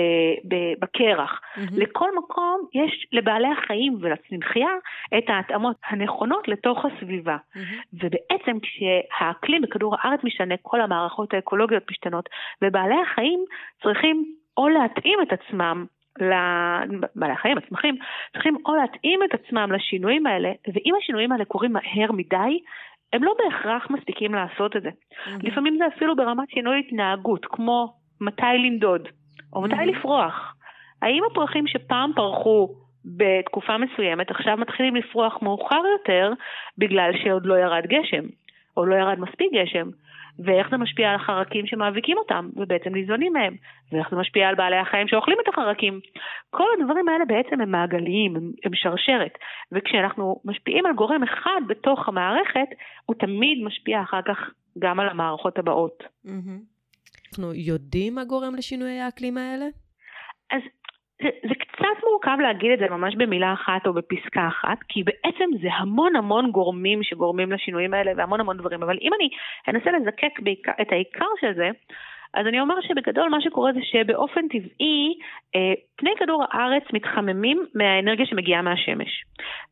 ב, 0.49 0.55
בקרח. 0.81 1.41
Mm-hmm. 1.41 1.61
לכל 1.77 2.11
מקום 2.19 2.61
יש 2.75 3.07
לבעלי 3.13 3.49
החיים 3.49 3.97
ולצמחייה 4.01 4.71
את 5.19 5.25
ההתאמות 5.29 5.77
הנכונות 5.89 6.49
לתוך 6.49 6.85
הסביבה. 6.85 7.37
Mm-hmm. 7.37 7.59
ובעצם 7.93 8.57
כשהאקלים 8.63 9.63
בכדור 9.63 9.97
הארץ 9.99 10.21
משתנה, 10.25 10.55
כל 10.63 10.81
המערכות 10.81 11.35
האקולוגיות 11.35 11.83
משתנות, 11.91 12.29
ובעלי 12.63 13.03
החיים 13.03 13.45
צריכים 13.83 14.35
או 14.57 14.69
להתאים 14.69 15.19
את 15.23 15.33
עצמם 15.33 15.85
לבעלי 16.21 17.33
החיים, 17.33 17.59
הצמחים, 17.59 17.97
צריכים 18.33 18.57
או 18.67 18.75
להתאים 18.75 19.21
את 19.23 19.35
עצמם 19.35 19.73
לשינויים 19.73 20.27
האלה, 20.27 20.53
ואם 20.75 20.95
השינויים 20.99 21.33
האלה 21.33 21.45
קורים 21.45 21.73
מהר 21.73 22.13
מדי, 22.13 22.59
הם 23.13 23.25
לא 23.25 23.35
בהכרח 23.39 23.91
מספיקים 23.91 24.35
לעשות 24.35 24.77
את 24.77 24.83
זה. 24.83 24.89
Mm-hmm. 24.89 25.31
לפעמים 25.43 25.77
זה 25.79 25.85
אפילו 25.97 26.17
ברמת 26.17 26.51
שינוי 26.51 26.79
התנהגות, 26.79 27.47
כמו 27.47 27.95
מתי 28.21 28.59
לנדוד. 28.65 29.09
או 29.53 29.63
מתי 29.63 29.75
mm-hmm. 29.75 29.99
לפרוח. 29.99 30.55
האם 31.03 31.23
הפרחים 31.31 31.67
שפעם 31.67 32.13
פרחו 32.15 32.69
בתקופה 33.05 33.79
מסוימת 33.79 34.31
עכשיו 34.31 34.57
מתחילים 34.57 34.97
לפרוח 34.97 35.39
מאוחר 35.43 35.83
יותר 35.99 36.33
בגלל 36.79 37.11
שעוד 37.25 37.47
לא 37.47 37.55
ירד 37.55 37.87
גשם, 37.87 38.25
או 38.77 38.87
לא 38.87 38.95
ירד 38.95 39.19
מספיק 39.19 39.53
גשם? 39.53 39.89
ואיך 40.39 40.71
זה 40.71 40.77
משפיע 40.77 41.09
על 41.09 41.15
החרקים 41.15 41.67
שמאביקים 41.67 42.19
אותם, 42.19 42.49
ובעצם 42.57 42.95
ניזונים 42.95 43.33
מהם, 43.33 43.57
ואיך 43.93 44.11
זה 44.11 44.17
משפיע 44.17 44.49
על 44.49 44.55
בעלי 44.55 44.77
החיים 44.77 45.09
שאוכלים 45.09 45.39
את 45.43 45.49
החרקים. 45.49 46.01
כל 46.51 46.65
הדברים 46.79 47.09
האלה 47.09 47.25
בעצם 47.25 47.61
הם 47.61 47.71
מעגליים, 47.71 48.37
הם, 48.37 48.51
הם 48.65 48.71
שרשרת, 48.75 49.39
וכשאנחנו 49.73 50.41
משפיעים 50.45 50.87
על 50.87 50.93
גורם 50.93 51.23
אחד 51.23 51.61
בתוך 51.69 52.09
המערכת, 52.09 52.69
הוא 53.07 53.17
תמיד 53.19 53.65
משפיע 53.65 54.03
אחר 54.03 54.23
כך 54.23 54.51
גם 54.79 55.01
על 55.01 55.09
המערכות 55.09 55.59
הבאות. 55.59 56.03
Mm-hmm. 56.27 56.74
אנחנו 57.35 57.55
יודעים 57.55 58.15
מה 58.15 58.25
גורם 58.25 58.55
לשינויי 58.55 59.01
האקלים 59.01 59.39
האלה? 59.39 59.67
אז 60.51 60.63
זה, 61.23 61.29
זה 61.49 61.55
קצת 61.55 61.97
מורכב 62.11 62.37
להגיד 62.43 62.71
את 62.71 62.79
זה 62.79 62.89
ממש 62.91 63.15
במילה 63.17 63.53
אחת 63.53 63.87
או 63.87 63.93
בפסקה 63.93 64.49
אחת, 64.49 64.79
כי 64.89 65.03
בעצם 65.03 65.45
זה 65.63 65.69
המון 65.73 66.17
המון 66.17 66.51
גורמים 66.51 67.03
שגורמים 67.03 67.53
לשינויים 67.53 67.95
האלה 67.95 68.13
והמון 68.17 68.41
המון 68.41 68.57
דברים, 68.57 68.83
אבל 68.83 68.99
אם 69.01 69.11
אני 69.15 69.29
אנסה 69.69 69.91
לזקק 69.91 70.41
בעיקר, 70.41 70.73
את 70.83 70.93
העיקר 70.93 71.31
של 71.41 71.55
זה, 71.55 71.69
אז 72.35 72.47
אני 72.47 72.61
אומר 72.61 72.75
שבגדול 72.81 73.29
מה 73.29 73.41
שקורה 73.41 73.73
זה 73.73 73.81
שבאופן 73.83 74.49
טבעי 74.49 75.15
אה, 75.57 75.73
פני 75.97 76.11
כדור 76.19 76.45
הארץ 76.51 76.83
מתחממים 76.93 77.65
מהאנרגיה 77.75 78.27
שמגיעה 78.27 78.63
מהשמש. 78.63 79.25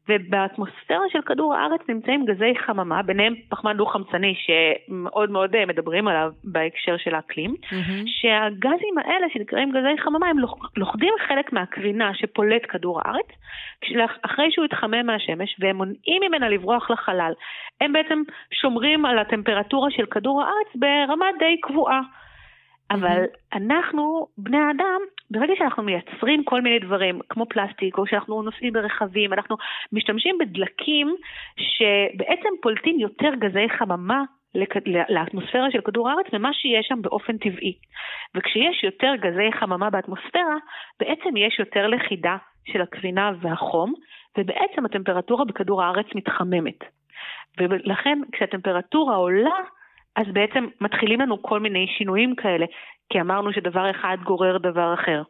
ובאטמוספירה 0.09 1.05
של 1.12 1.22
כדור 1.27 1.55
הארץ 1.55 1.81
נמצאים 1.88 2.25
גזי 2.25 2.53
חממה, 2.66 3.03
ביניהם 3.03 3.35
פחמן 3.48 3.77
דו-חמצני 3.77 4.35
שמאוד 4.35 5.31
מאוד 5.31 5.55
אה, 5.57 5.66
מדברים 5.66 6.09
עליו 6.09 6.33
בהקשר 6.44 6.96
של 6.96 7.14
האקלים, 7.14 7.51
mm-hmm. 7.51 8.05
שהגזים 8.07 8.98
האלה 9.05 9.27
שנקראים 9.33 9.70
גזי 9.70 10.03
חממה 10.03 10.27
הם 10.29 10.37
לוכדים 10.77 11.14
חלק 11.29 11.53
מהקרינה 11.53 12.14
שפולט 12.14 12.62
כדור 12.68 13.01
הארץ, 13.05 13.27
אחרי 14.22 14.51
שהוא 14.51 14.64
התחמם 14.64 15.07
מהשמש 15.07 15.57
והם 15.59 15.77
מונעים 15.77 16.22
ממנה 16.29 16.48
לברוח 16.48 16.90
לחלל. 16.90 17.33
הם 17.81 17.92
בעצם 17.92 18.22
שומרים 18.53 19.07
על 19.07 19.18
הטמפרטורה 19.18 19.90
של 19.90 20.07
כדור 20.07 20.42
הארץ 20.42 20.77
ברמה 20.77 21.27
די 21.38 21.61
קבועה. 21.61 22.01
אבל 22.93 23.25
אנחנו, 23.53 24.27
בני 24.39 24.57
האדם, 24.57 25.01
ברגע 25.31 25.53
שאנחנו 25.59 25.83
מייצרים 25.83 26.45
כל 26.45 26.61
מיני 26.61 26.79
דברים, 26.79 27.21
כמו 27.29 27.47
פלסטיק, 27.47 27.99
או 27.99 28.07
שאנחנו 28.07 28.43
נוסעים 28.43 28.73
ברכבים, 28.73 29.33
אנחנו 29.33 29.57
משתמשים 29.93 30.39
בדלקים 30.41 31.15
שבעצם 31.57 32.49
פולטים 32.63 33.01
יותר 33.01 33.35
גזי 33.39 33.69
חממה 33.79 34.23
לאטמוספירה 35.09 35.71
של 35.71 35.81
כדור 35.81 36.11
הארץ 36.11 36.27
ממה 36.33 36.53
שיש 36.53 36.87
שם 36.87 37.03
באופן 37.03 37.39
טבעי. 37.39 37.75
וכשיש 38.35 38.85
יותר 38.85 39.13
גזי 39.17 39.53
חממה 39.53 39.91
באטמוספירה, 39.91 40.57
בעצם 41.01 41.37
יש 41.37 41.59
יותר 41.59 41.87
לכידה 41.87 42.37
של 42.67 42.83
הקרינה 42.83 43.33
והחום, 43.41 43.93
ובעצם 44.39 44.85
הטמפרטורה 44.85 45.45
בכדור 45.45 45.83
הארץ 45.83 46.07
מתחממת. 46.15 46.79
ולכן 47.59 48.19
כשהטמפרטורה 48.33 49.17
עולה, 49.17 49.59
אז 50.16 50.27
בעצם 50.33 50.66
מתחילים 50.81 51.20
לנו 51.20 51.42
כל 51.42 51.61
מיני 51.61 51.87
שינויים 51.98 52.35
כאלה, 52.37 52.66
כי 53.12 53.20
אמרנו 53.20 53.53
שדבר 53.53 53.90
אחד 53.90 54.16
גורר 54.25 54.59
דבר 54.59 54.94
אחר. 54.94 55.22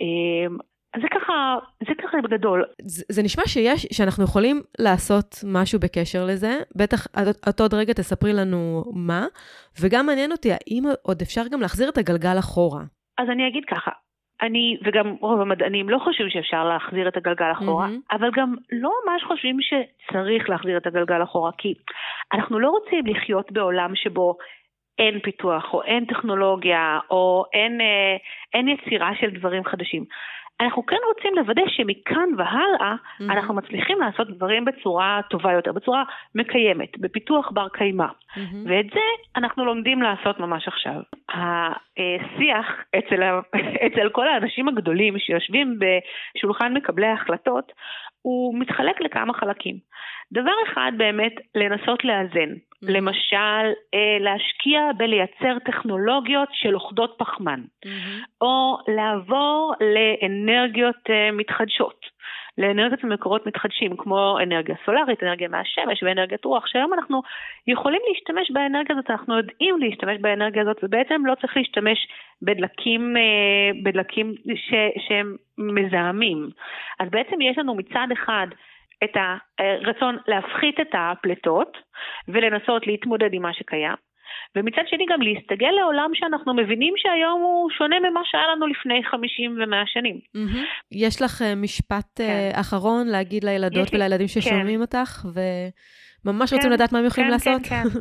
אמ, 0.00 0.56
אז 0.94 1.00
זה 1.02 1.08
ככה, 1.10 1.56
זה 1.88 1.94
ככה 2.02 2.16
בגדול. 2.24 2.64
זה, 2.82 3.04
זה 3.08 3.22
נשמע 3.22 3.42
שיש, 3.46 3.86
שאנחנו 3.92 4.24
יכולים 4.24 4.60
לעשות 4.78 5.34
משהו 5.46 5.80
בקשר 5.80 6.24
לזה. 6.24 6.58
בטח 6.76 7.06
את 7.48 7.60
עוד 7.60 7.74
רגע 7.74 7.92
תספרי 7.92 8.32
לנו 8.32 8.84
מה, 8.94 9.26
וגם 9.80 10.06
מעניין 10.06 10.32
אותי, 10.32 10.52
האם 10.52 10.84
עוד 11.02 11.22
אפשר 11.22 11.42
גם 11.52 11.60
להחזיר 11.60 11.88
את 11.88 11.98
הגלגל 11.98 12.38
אחורה? 12.38 12.82
אז 13.18 13.28
אני 13.32 13.48
אגיד 13.48 13.64
ככה, 13.70 13.90
אני, 14.42 14.76
וגם 14.84 15.16
רוב 15.20 15.40
המדענים 15.40 15.88
לא 15.88 15.98
חושבים 15.98 16.30
שאפשר 16.30 16.64
להחזיר 16.64 17.08
את 17.08 17.16
הגלגל 17.16 17.52
אחורה, 17.52 17.86
mm-hmm. 17.86 18.16
אבל 18.16 18.30
גם 18.36 18.54
לא 18.72 18.90
ממש 19.06 19.22
חושבים 19.24 19.56
שצריך 19.60 20.50
להחזיר 20.50 20.76
את 20.76 20.86
הגלגל 20.86 21.22
אחורה, 21.22 21.50
כי 21.58 21.74
אנחנו 22.34 22.58
לא 22.58 22.70
רוצים 22.70 23.06
לחיות 23.06 23.52
בעולם 23.52 23.94
שבו 23.94 24.36
אין 24.98 25.20
פיתוח, 25.20 25.74
או 25.74 25.82
אין 25.82 26.04
טכנולוגיה, 26.04 26.98
או 27.10 27.44
אין, 27.52 27.80
אה, 27.80 28.16
אין 28.54 28.68
יצירה 28.68 29.10
של 29.20 29.30
דברים 29.30 29.64
חדשים. 29.64 30.04
אנחנו 30.60 30.86
כן 30.86 30.96
רוצים 31.08 31.34
לוודא 31.36 31.62
שמכאן 31.66 32.28
והלאה 32.36 32.94
mm-hmm. 32.94 33.24
אנחנו 33.32 33.54
מצליחים 33.54 34.00
לעשות 34.00 34.30
דברים 34.30 34.64
בצורה 34.64 35.20
טובה 35.30 35.52
יותר, 35.52 35.72
בצורה 35.72 36.02
מקיימת, 36.34 36.98
בפיתוח 36.98 37.50
בר 37.50 37.68
קיימא. 37.68 38.04
Mm-hmm. 38.06 38.56
ואת 38.66 38.86
זה 38.94 39.00
אנחנו 39.36 39.64
לומדים 39.64 40.02
לעשות 40.02 40.40
ממש 40.40 40.68
עכשיו. 40.68 41.00
השיח 41.28 42.66
אצל, 42.98 43.22
אצל 43.86 44.08
כל 44.12 44.28
האנשים 44.28 44.68
הגדולים 44.68 45.18
שיושבים 45.18 45.78
בשולחן 45.78 46.74
מקבלי 46.74 47.06
ההחלטות, 47.06 47.72
הוא 48.22 48.58
מתחלק 48.58 49.00
לכמה 49.00 49.34
חלקים. 49.34 49.76
דבר 50.32 50.54
אחד 50.66 50.92
באמת 50.96 51.32
לנסות 51.54 52.04
לאזן. 52.04 52.50
Mm-hmm. 52.84 52.92
למשל, 52.92 53.72
אה, 53.94 54.18
להשקיע 54.20 54.80
בלייצר 54.96 55.58
טכנולוגיות 55.64 56.48
של 56.52 56.74
אוכדות 56.74 57.14
פחמן, 57.18 57.60
mm-hmm. 57.84 57.88
או 58.40 58.78
לעבור 58.88 59.74
לאנרגיות 59.80 61.10
אה, 61.10 61.30
מתחדשות, 61.32 62.06
לאנרגיות 62.58 63.04
ממקורות 63.04 63.46
מתחדשים, 63.46 63.96
כמו 63.96 64.38
אנרגיה 64.42 64.74
סולארית, 64.84 65.22
אנרגיה 65.22 65.48
מהשמש 65.48 66.02
ואנרגיית 66.02 66.44
רוח, 66.44 66.66
שהיום 66.66 66.94
אנחנו 66.94 67.22
יכולים 67.66 68.00
להשתמש 68.08 68.50
באנרגיה 68.50 68.96
הזאת, 68.96 69.10
אנחנו 69.10 69.36
יודעים 69.36 69.78
להשתמש 69.80 70.18
באנרגיה 70.20 70.62
הזאת, 70.62 70.76
ובעצם 70.82 71.26
לא 71.26 71.34
צריך 71.34 71.56
להשתמש 71.56 71.98
בדלקים, 72.42 73.16
אה, 73.16 73.82
בדלקים 73.82 74.34
ש, 74.54 74.74
שהם 75.08 75.36
מזהמים. 75.58 76.50
אז 77.00 77.08
בעצם 77.10 77.40
יש 77.40 77.58
לנו 77.58 77.74
מצד 77.74 78.06
אחד 78.12 78.46
את 79.04 79.16
הרצון 79.58 80.16
להפחית 80.28 80.80
את 80.80 80.94
הפליטות 80.94 81.76
ולנסות 82.28 82.86
להתמודד 82.86 83.30
עם 83.32 83.42
מה 83.42 83.54
שקיים. 83.54 84.10
ומצד 84.56 84.82
שני 84.86 85.06
גם 85.08 85.22
להסתגל 85.22 85.70
לעולם 85.70 86.10
שאנחנו 86.14 86.54
מבינים 86.54 86.94
שהיום 86.96 87.40
הוא 87.40 87.70
שונה 87.70 87.96
ממה 88.00 88.20
שהיה 88.24 88.44
לנו 88.52 88.66
לפני 88.66 89.04
50 89.04 89.58
ו-100 89.58 89.86
שנים. 89.86 90.16
Mm-hmm. 90.36 90.66
יש 90.92 91.22
לך 91.22 91.40
uh, 91.40 91.44
משפט 91.56 92.10
כן. 92.18 92.50
uh, 92.54 92.60
אחרון 92.60 93.06
להגיד 93.06 93.44
לילדות 93.44 93.94
ולילדים 93.94 94.26
כן. 94.26 94.40
ששומעים 94.40 94.80
כן. 94.80 94.80
אותך, 94.80 95.24
וממש 96.24 96.50
כן, 96.50 96.56
רוצים 96.56 96.70
לדעת 96.70 96.92
מה 96.92 96.98
הם 96.98 97.06
יכולים 97.06 97.28
כן, 97.28 97.32
לעשות? 97.32 97.62
כן, 97.62 97.82
כן. 97.82 97.98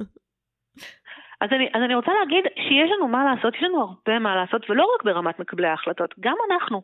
אז 1.42 1.50
אני, 1.52 1.68
אז 1.74 1.82
אני 1.86 1.96
רוצה 1.96 2.12
להגיד 2.20 2.44
שיש 2.56 2.92
לנו 2.92 3.08
מה 3.08 3.24
לעשות, 3.24 3.56
יש 3.56 3.64
לנו 3.64 3.82
הרבה 3.82 4.20
מה 4.20 4.36
לעשות, 4.36 4.70
ולא 4.70 4.88
רק 4.96 5.04
ברמת 5.04 5.40
מקבלי 5.40 5.68
ההחלטות, 5.68 6.16
גם 6.20 6.36
אנחנו. 6.52 6.82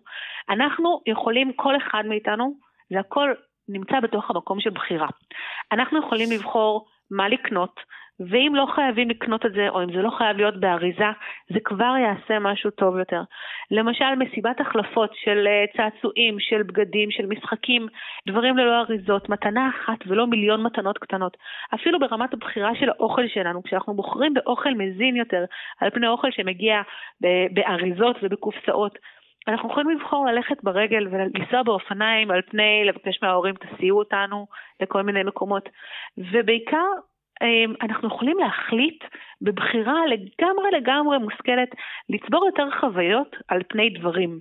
אנחנו 0.50 1.02
יכולים, 1.08 1.54
כל 1.54 1.78
אחד 1.78 2.04
מאיתנו, 2.06 2.54
זה 2.90 3.00
הכל 3.00 3.34
נמצא 3.70 4.00
בתוך 4.00 4.30
המקום 4.30 4.60
של 4.60 4.70
בחירה. 4.70 5.08
אנחנו 5.72 6.00
יכולים 6.00 6.32
לבחור 6.32 6.86
מה 7.12 7.30
לקנות, 7.30 7.80
ואם 8.20 8.52
לא 8.56 8.66
חייבים 8.76 9.10
לקנות 9.10 9.46
את 9.46 9.54
זה, 9.54 9.70
או 9.70 9.84
אם 9.84 9.94
זה 9.94 10.02
לא 10.02 10.10
חייב 10.10 10.38
להיות 10.38 10.60
באריזה, 10.60 11.10
זה 11.54 11.60
כבר 11.64 11.94
יעשה 11.98 12.40
משהו 12.40 12.72
טוב 12.72 12.98
יותר. 12.98 13.22
למשל, 13.72 14.16
מסיבת 14.18 14.60
החלפות 14.62 15.12
של 15.14 15.48
אה, 15.48 15.66
צעצועים, 15.78 16.40
של 16.40 16.64
בגדים, 16.64 17.12
של 17.12 17.26
משחקים, 17.26 17.88
דברים 18.28 18.58
ללא 18.58 18.80
אריזות, 18.80 19.30
מתנה 19.30 19.70
אחת 19.70 20.00
ולא 20.08 20.28
מיליון 20.28 20.64
מתנות 20.64 20.98
קטנות. 20.98 21.38
אפילו 21.74 22.00
ברמת 22.00 22.34
הבחירה 22.34 22.76
של 22.76 22.90
האוכל 22.90 23.28
שלנו, 23.28 23.64
כשאנחנו 23.64 23.94
בוחרים 23.94 24.34
באוכל 24.34 24.74
מזין 24.74 25.16
יותר, 25.16 25.46
על 25.82 25.90
פני 25.90 26.08
אוכל 26.08 26.32
שמגיע 26.32 26.82
באריזות 27.52 28.16
ובקופסאות, 28.24 28.98
אנחנו 29.48 29.70
יכולים 29.70 29.90
לבחור 29.90 30.26
ללכת 30.26 30.64
ברגל 30.64 31.08
ולנסוע 31.12 31.64
באופניים 31.64 32.32
על 32.32 32.42
פני 32.42 32.84
לבקש 32.86 33.20
מההורים 33.22 33.56
תסיעו 33.56 34.00
אותנו 34.00 34.48
לכל 34.82 35.02
מיני 35.02 35.24
מקומות. 35.24 35.70
ובעיקר 36.18 36.88
אמ, 37.42 37.74
אנחנו 37.82 38.08
יכולים 38.08 38.38
להחליט 38.38 39.04
בבחירה 39.42 40.06
לגמרי 40.06 40.72
לגמרי 40.72 41.18
מושכלת 41.18 41.70
לצבור 42.10 42.46
יותר 42.46 42.68
חוויות 42.80 43.36
על 43.48 43.62
פני 43.70 43.90
דברים. 43.90 44.40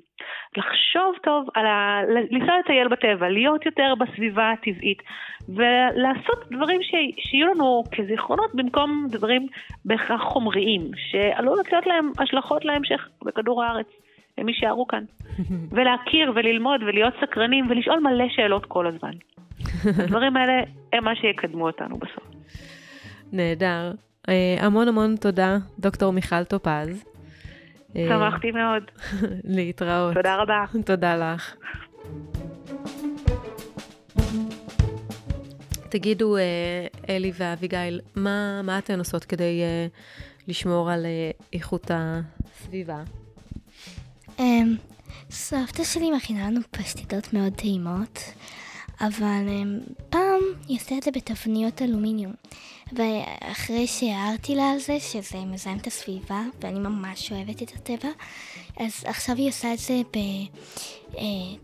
לחשוב 0.56 1.14
טוב 1.22 1.48
על 1.54 1.66
ה... 1.66 2.00
לנסוע 2.30 2.58
לטייל 2.58 2.88
בטבע, 2.88 3.28
להיות 3.28 3.66
יותר 3.66 3.94
בסביבה 3.98 4.50
הטבעית 4.50 5.02
ולעשות 5.48 6.50
דברים 6.50 6.82
ש... 6.82 6.90
שיהיו 7.18 7.46
לנו 7.46 7.82
כזיכרונות 7.92 8.54
במקום 8.54 9.06
דברים 9.10 9.46
בהכרח 9.84 10.22
חומריים, 10.22 10.80
שעלולות 10.96 11.72
להיות 11.72 11.86
להם 11.86 12.12
השלכות 12.18 12.64
להמשך 12.64 13.08
בכדור 13.24 13.64
הארץ. 13.64 14.03
הם 14.38 14.48
יישארו 14.48 14.86
כאן. 14.86 15.04
ולהכיר 15.70 16.32
וללמוד 16.34 16.82
ולהיות 16.82 17.14
סקרנים 17.20 17.70
ולשאול 17.70 18.00
מלא 18.00 18.24
שאלות 18.28 18.66
כל 18.66 18.86
הזמן. 18.86 19.12
הדברים 19.98 20.36
האלה 20.36 20.62
הם 20.92 21.04
מה 21.04 21.16
שיקדמו 21.16 21.66
אותנו 21.66 21.96
בסוף. 21.98 22.24
נהדר. 23.32 23.92
אה, 24.28 24.56
המון 24.60 24.88
המון 24.88 25.16
תודה, 25.16 25.56
דוקטור 25.78 26.12
מיכל 26.12 26.44
טופז. 26.44 27.04
אה, 27.96 28.06
שמחתי 28.08 28.50
מאוד. 28.50 28.82
להתראות. 29.56 30.14
תודה 30.14 30.36
רבה. 30.36 30.64
תודה 30.84 31.16
לך. 31.16 31.54
תגידו, 35.88 36.36
אה, 36.36 36.42
אלי 37.08 37.32
ואביגיל, 37.38 38.00
מה, 38.16 38.62
מה 38.62 38.78
אתן 38.78 38.98
עושות 38.98 39.24
כדי 39.24 39.62
לשמור 40.48 40.90
על 40.90 41.06
איכות 41.52 41.90
הסביבה? 41.94 43.02
אמ, 44.38 44.76
סבתא 45.30 45.84
שלי 45.84 46.10
מכינה 46.10 46.50
לנו 46.50 46.60
פשטידות 46.70 47.32
מאוד 47.32 47.52
טעימות, 47.52 48.18
אבל 49.00 49.48
אמ, 49.48 49.80
פעם 50.10 50.40
היא 50.68 50.76
עושה 50.76 50.98
את 50.98 51.02
זה 51.02 51.10
בתבניות 51.10 51.82
אלומיניום. 51.82 52.32
ואחרי 52.92 53.86
שהערתי 53.86 54.54
לה 54.54 54.70
על 54.70 54.78
זה, 54.78 55.00
שזה 55.00 55.38
מזהם 55.38 55.78
את 55.78 55.86
הסביבה, 55.86 56.42
ואני 56.60 56.78
ממש 56.78 57.32
אוהבת 57.32 57.62
את 57.62 57.72
הטבע, 57.74 58.08
אז 58.76 59.04
עכשיו 59.04 59.36
היא 59.36 59.48
עושה 59.48 59.72
את 59.72 59.78
זה 59.78 60.00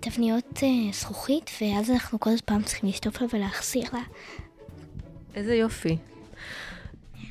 בתבניות 0.01 0.59
אה, 0.63 0.69
אה, 0.69 0.93
זכוכית, 0.93 1.51
ואז 1.61 1.91
אנחנו 1.91 2.21
כל 2.21 2.31
פעם 2.45 2.63
צריכים 2.63 2.89
לשטוף 2.89 3.21
לה 3.21 3.27
ולהחזיר 3.33 3.85
לה. 3.93 4.03
איזה 5.35 5.55
יופי. 5.55 5.97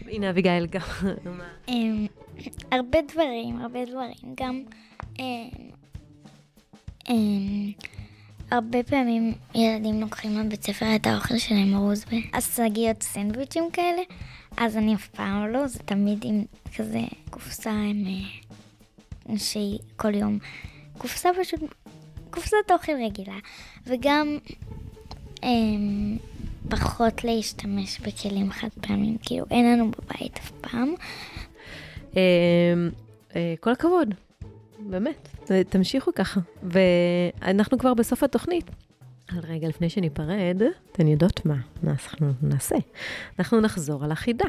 הנה 0.07 0.29
אביגיל 0.29 0.65
גם. 0.65 0.81
אמ, 1.67 2.07
הרבה 2.71 2.99
דברים, 3.11 3.61
הרבה 3.61 3.85
דברים. 3.85 4.35
גם... 4.35 4.63
אמ, 7.09 7.71
הרבה 8.51 8.83
פעמים 8.83 9.33
ילדים 9.55 10.01
לוקחים 10.01 10.39
לבית 10.39 10.63
ספר 10.63 10.95
את 10.95 11.07
האוכל 11.07 11.37
שלהם 11.37 11.75
ארוז 11.75 12.05
בעשגיות 12.05 13.03
סנדוויצ'ים 13.03 13.63
כאלה, 13.73 14.01
אז 14.57 14.77
אני 14.77 14.95
אף 14.95 15.07
פעם 15.07 15.47
לא, 15.47 15.67
זה 15.67 15.79
תמיד 15.79 16.19
עם 16.23 16.43
כזה 16.77 17.01
קופסה 17.29 17.71
עם... 17.71 18.03
אה, 19.29 19.37
שהיא 19.37 19.79
כל 19.95 20.15
יום... 20.15 20.39
קופסה 20.97 21.29
פשוט... 21.41 21.59
קופסת 22.29 22.71
אוכל 22.71 22.91
רגילה. 23.05 23.37
וגם 23.85 24.37
אמ, 25.43 26.17
פחות 26.69 27.23
להשתמש 27.23 27.99
בכלים 27.99 28.51
חד 28.51 28.69
פעמים, 28.81 29.17
כאילו 29.21 29.45
אין 29.51 29.71
לנו 29.71 29.91
בבית 29.91 30.37
אף 30.37 30.51
פעם. 30.61 30.93
אה, 32.17 33.53
כל 33.59 33.71
הכבוד, 33.71 34.15
באמת, 34.79 35.29
תמשיכו 35.69 36.11
ככה. 36.15 36.39
ואנחנו 36.63 37.77
כבר 37.77 37.93
בסוף 37.93 38.23
התוכנית. 38.23 38.71
אבל 39.31 39.39
רגע, 39.49 39.67
לפני 39.67 39.89
שניפרד, 39.89 40.61
אתן 40.91 41.07
יודעות 41.07 41.45
מה 41.45 41.55
אנחנו 41.83 42.31
נעשה? 42.41 42.75
אנחנו 43.39 43.61
נחזור 43.61 44.03
על 44.03 44.11
החידה. 44.11 44.45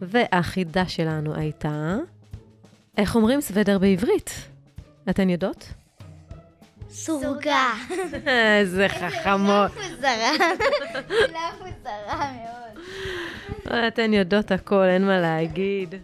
והחידה 0.00 0.88
שלנו 0.88 1.34
הייתה, 1.34 1.96
איך 2.96 3.16
אומרים 3.16 3.40
סוודר 3.40 3.78
בעברית? 3.78 4.30
אתן 5.10 5.30
יודעות? 5.30 5.72
סורגה. 6.90 7.70
איזה 8.26 8.88
חכמות. 8.88 9.70
מוזרה. 9.74 10.30
מילה 11.08 11.50
מוזרה 11.60 12.32
מאוד. 12.32 12.84
אתן 13.88 14.12
יודעות 14.12 14.50
הכל, 14.50 14.84
אין 14.84 15.06
מה 15.06 15.20
להגיד. 15.20 15.94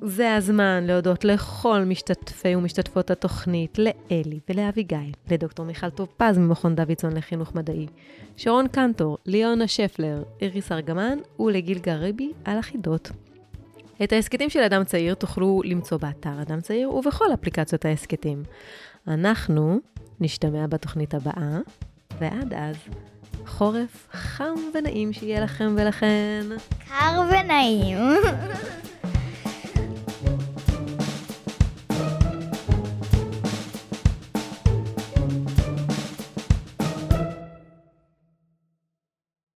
זה 0.00 0.34
הזמן 0.34 0.84
להודות 0.84 1.24
לכל 1.24 1.80
משתתפי 1.80 2.56
ומשתתפות 2.56 3.10
התוכנית, 3.10 3.78
לאלי 3.78 4.40
ולאביגיל, 4.48 5.12
לדוקטור 5.30 5.66
מיכל 5.66 5.90
טופז 5.90 6.38
ממכון 6.38 6.74
דוידסון 6.74 7.16
לחינוך 7.16 7.54
מדעי, 7.54 7.86
שרון 8.36 8.68
קנטור, 8.68 9.18
ליאונה 9.26 9.68
שפלר, 9.68 10.22
איריס 10.40 10.72
ארגמן 10.72 11.18
ולגיל 11.38 11.78
גריבי 11.78 12.32
על 12.44 12.58
החידות. 12.58 13.10
את 14.04 14.12
ההסכתים 14.12 14.50
של 14.50 14.60
אדם 14.60 14.84
צעיר 14.84 15.14
תוכלו 15.14 15.60
למצוא 15.64 15.98
באתר 15.98 16.42
אדם 16.42 16.60
צעיר 16.60 16.90
ובכל 16.90 17.34
אפליקציות 17.34 17.84
ההסכתים. 17.84 18.42
אנחנו 19.08 19.78
נשתמע 20.20 20.66
בתוכנית 20.66 21.14
הבאה, 21.14 21.58
ועד 22.18 22.54
אז, 22.54 22.76
חורף 23.46 24.08
חם 24.12 24.54
ונעים 24.74 25.12
שיהיה 25.12 25.40
לכם 25.40 25.74
ולכן. 25.78 26.42
קר 26.88 27.22
ונעים. 27.30 27.98